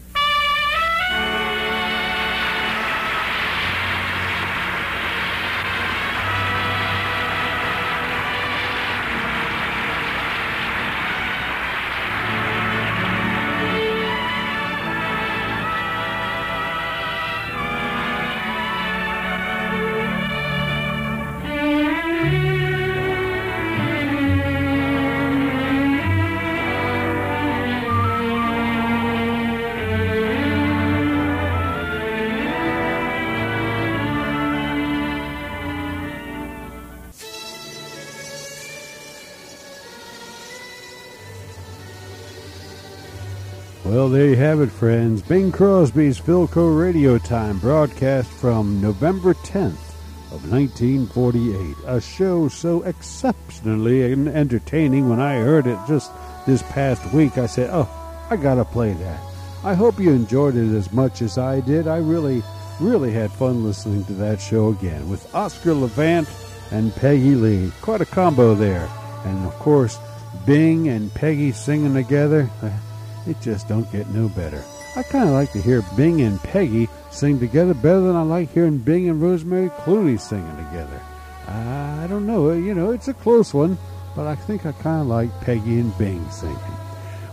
Well, 43.84 44.08
there 44.08 44.28
you 44.28 44.36
have 44.36 44.62
it, 44.62 44.70
friends. 44.70 45.20
Bing 45.20 45.52
Crosby's 45.52 46.18
Philco 46.18 46.80
Radio 46.80 47.18
Time 47.18 47.58
broadcast 47.58 48.30
from 48.30 48.80
November 48.80 49.34
10th 49.34 49.92
of 50.32 50.50
1948. 50.50 51.76
A 51.86 52.00
show 52.00 52.48
so 52.48 52.82
exceptionally 52.84 54.02
entertaining 54.02 55.10
when 55.10 55.20
I 55.20 55.34
heard 55.34 55.66
it 55.66 55.78
just 55.86 56.10
this 56.46 56.62
past 56.62 57.12
week. 57.12 57.36
I 57.36 57.44
said, 57.44 57.68
oh, 57.70 57.86
I 58.30 58.36
gotta 58.36 58.64
play 58.64 58.94
that. 58.94 59.20
I 59.62 59.74
hope 59.74 60.00
you 60.00 60.12
enjoyed 60.12 60.56
it 60.56 60.74
as 60.74 60.90
much 60.90 61.20
as 61.20 61.36
I 61.36 61.60
did. 61.60 61.86
I 61.86 61.98
really, 61.98 62.42
really 62.80 63.12
had 63.12 63.30
fun 63.32 63.64
listening 63.64 64.06
to 64.06 64.14
that 64.14 64.40
show 64.40 64.70
again 64.70 65.10
with 65.10 65.34
Oscar 65.34 65.74
Levant 65.74 66.26
and 66.70 66.94
Peggy 66.96 67.34
Lee. 67.34 67.70
Quite 67.82 68.00
a 68.00 68.06
combo 68.06 68.54
there. 68.54 68.88
And 69.26 69.46
of 69.46 69.52
course, 69.58 69.98
Bing 70.46 70.88
and 70.88 71.12
Peggy 71.12 71.52
singing 71.52 71.92
together. 71.92 72.48
It 73.26 73.40
just 73.40 73.68
don't 73.68 73.90
get 73.90 74.08
no 74.08 74.28
better. 74.28 74.62
I 74.96 75.02
kind 75.02 75.28
of 75.28 75.34
like 75.34 75.52
to 75.52 75.60
hear 75.60 75.82
Bing 75.96 76.20
and 76.20 76.40
Peggy 76.42 76.88
sing 77.10 77.40
together 77.40 77.74
better 77.74 78.00
than 78.00 78.16
I 78.16 78.22
like 78.22 78.52
hearing 78.52 78.78
Bing 78.78 79.08
and 79.08 79.20
Rosemary 79.20 79.70
Clooney 79.70 80.20
singing 80.20 80.56
together. 80.56 81.00
I 81.48 82.06
don't 82.08 82.26
know. 82.26 82.52
You 82.52 82.74
know, 82.74 82.90
it's 82.90 83.08
a 83.08 83.14
close 83.14 83.52
one, 83.52 83.76
but 84.14 84.26
I 84.26 84.34
think 84.34 84.66
I 84.66 84.72
kind 84.72 85.02
of 85.02 85.08
like 85.08 85.40
Peggy 85.40 85.80
and 85.80 85.96
Bing 85.98 86.28
singing. 86.30 86.58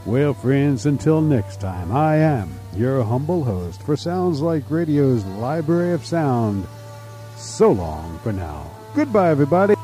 Well, 0.06 0.34
friends, 0.34 0.88
until 0.88 1.22
next 1.22 1.62
time, 1.62 1.92
I 1.92 2.16
am 2.16 2.52
your 2.76 3.04
humble 3.04 3.44
host 3.44 3.84
for 3.84 3.96
Sounds 3.96 4.42
Like 4.42 4.70
Radio's 4.70 5.24
Library 5.26 5.94
of 5.94 6.06
Sound. 6.06 6.68
So 7.38 7.72
long 7.72 8.18
for 8.20 8.34
now. 8.34 8.70
Goodbye, 8.96 9.30
everybody. 9.30 9.76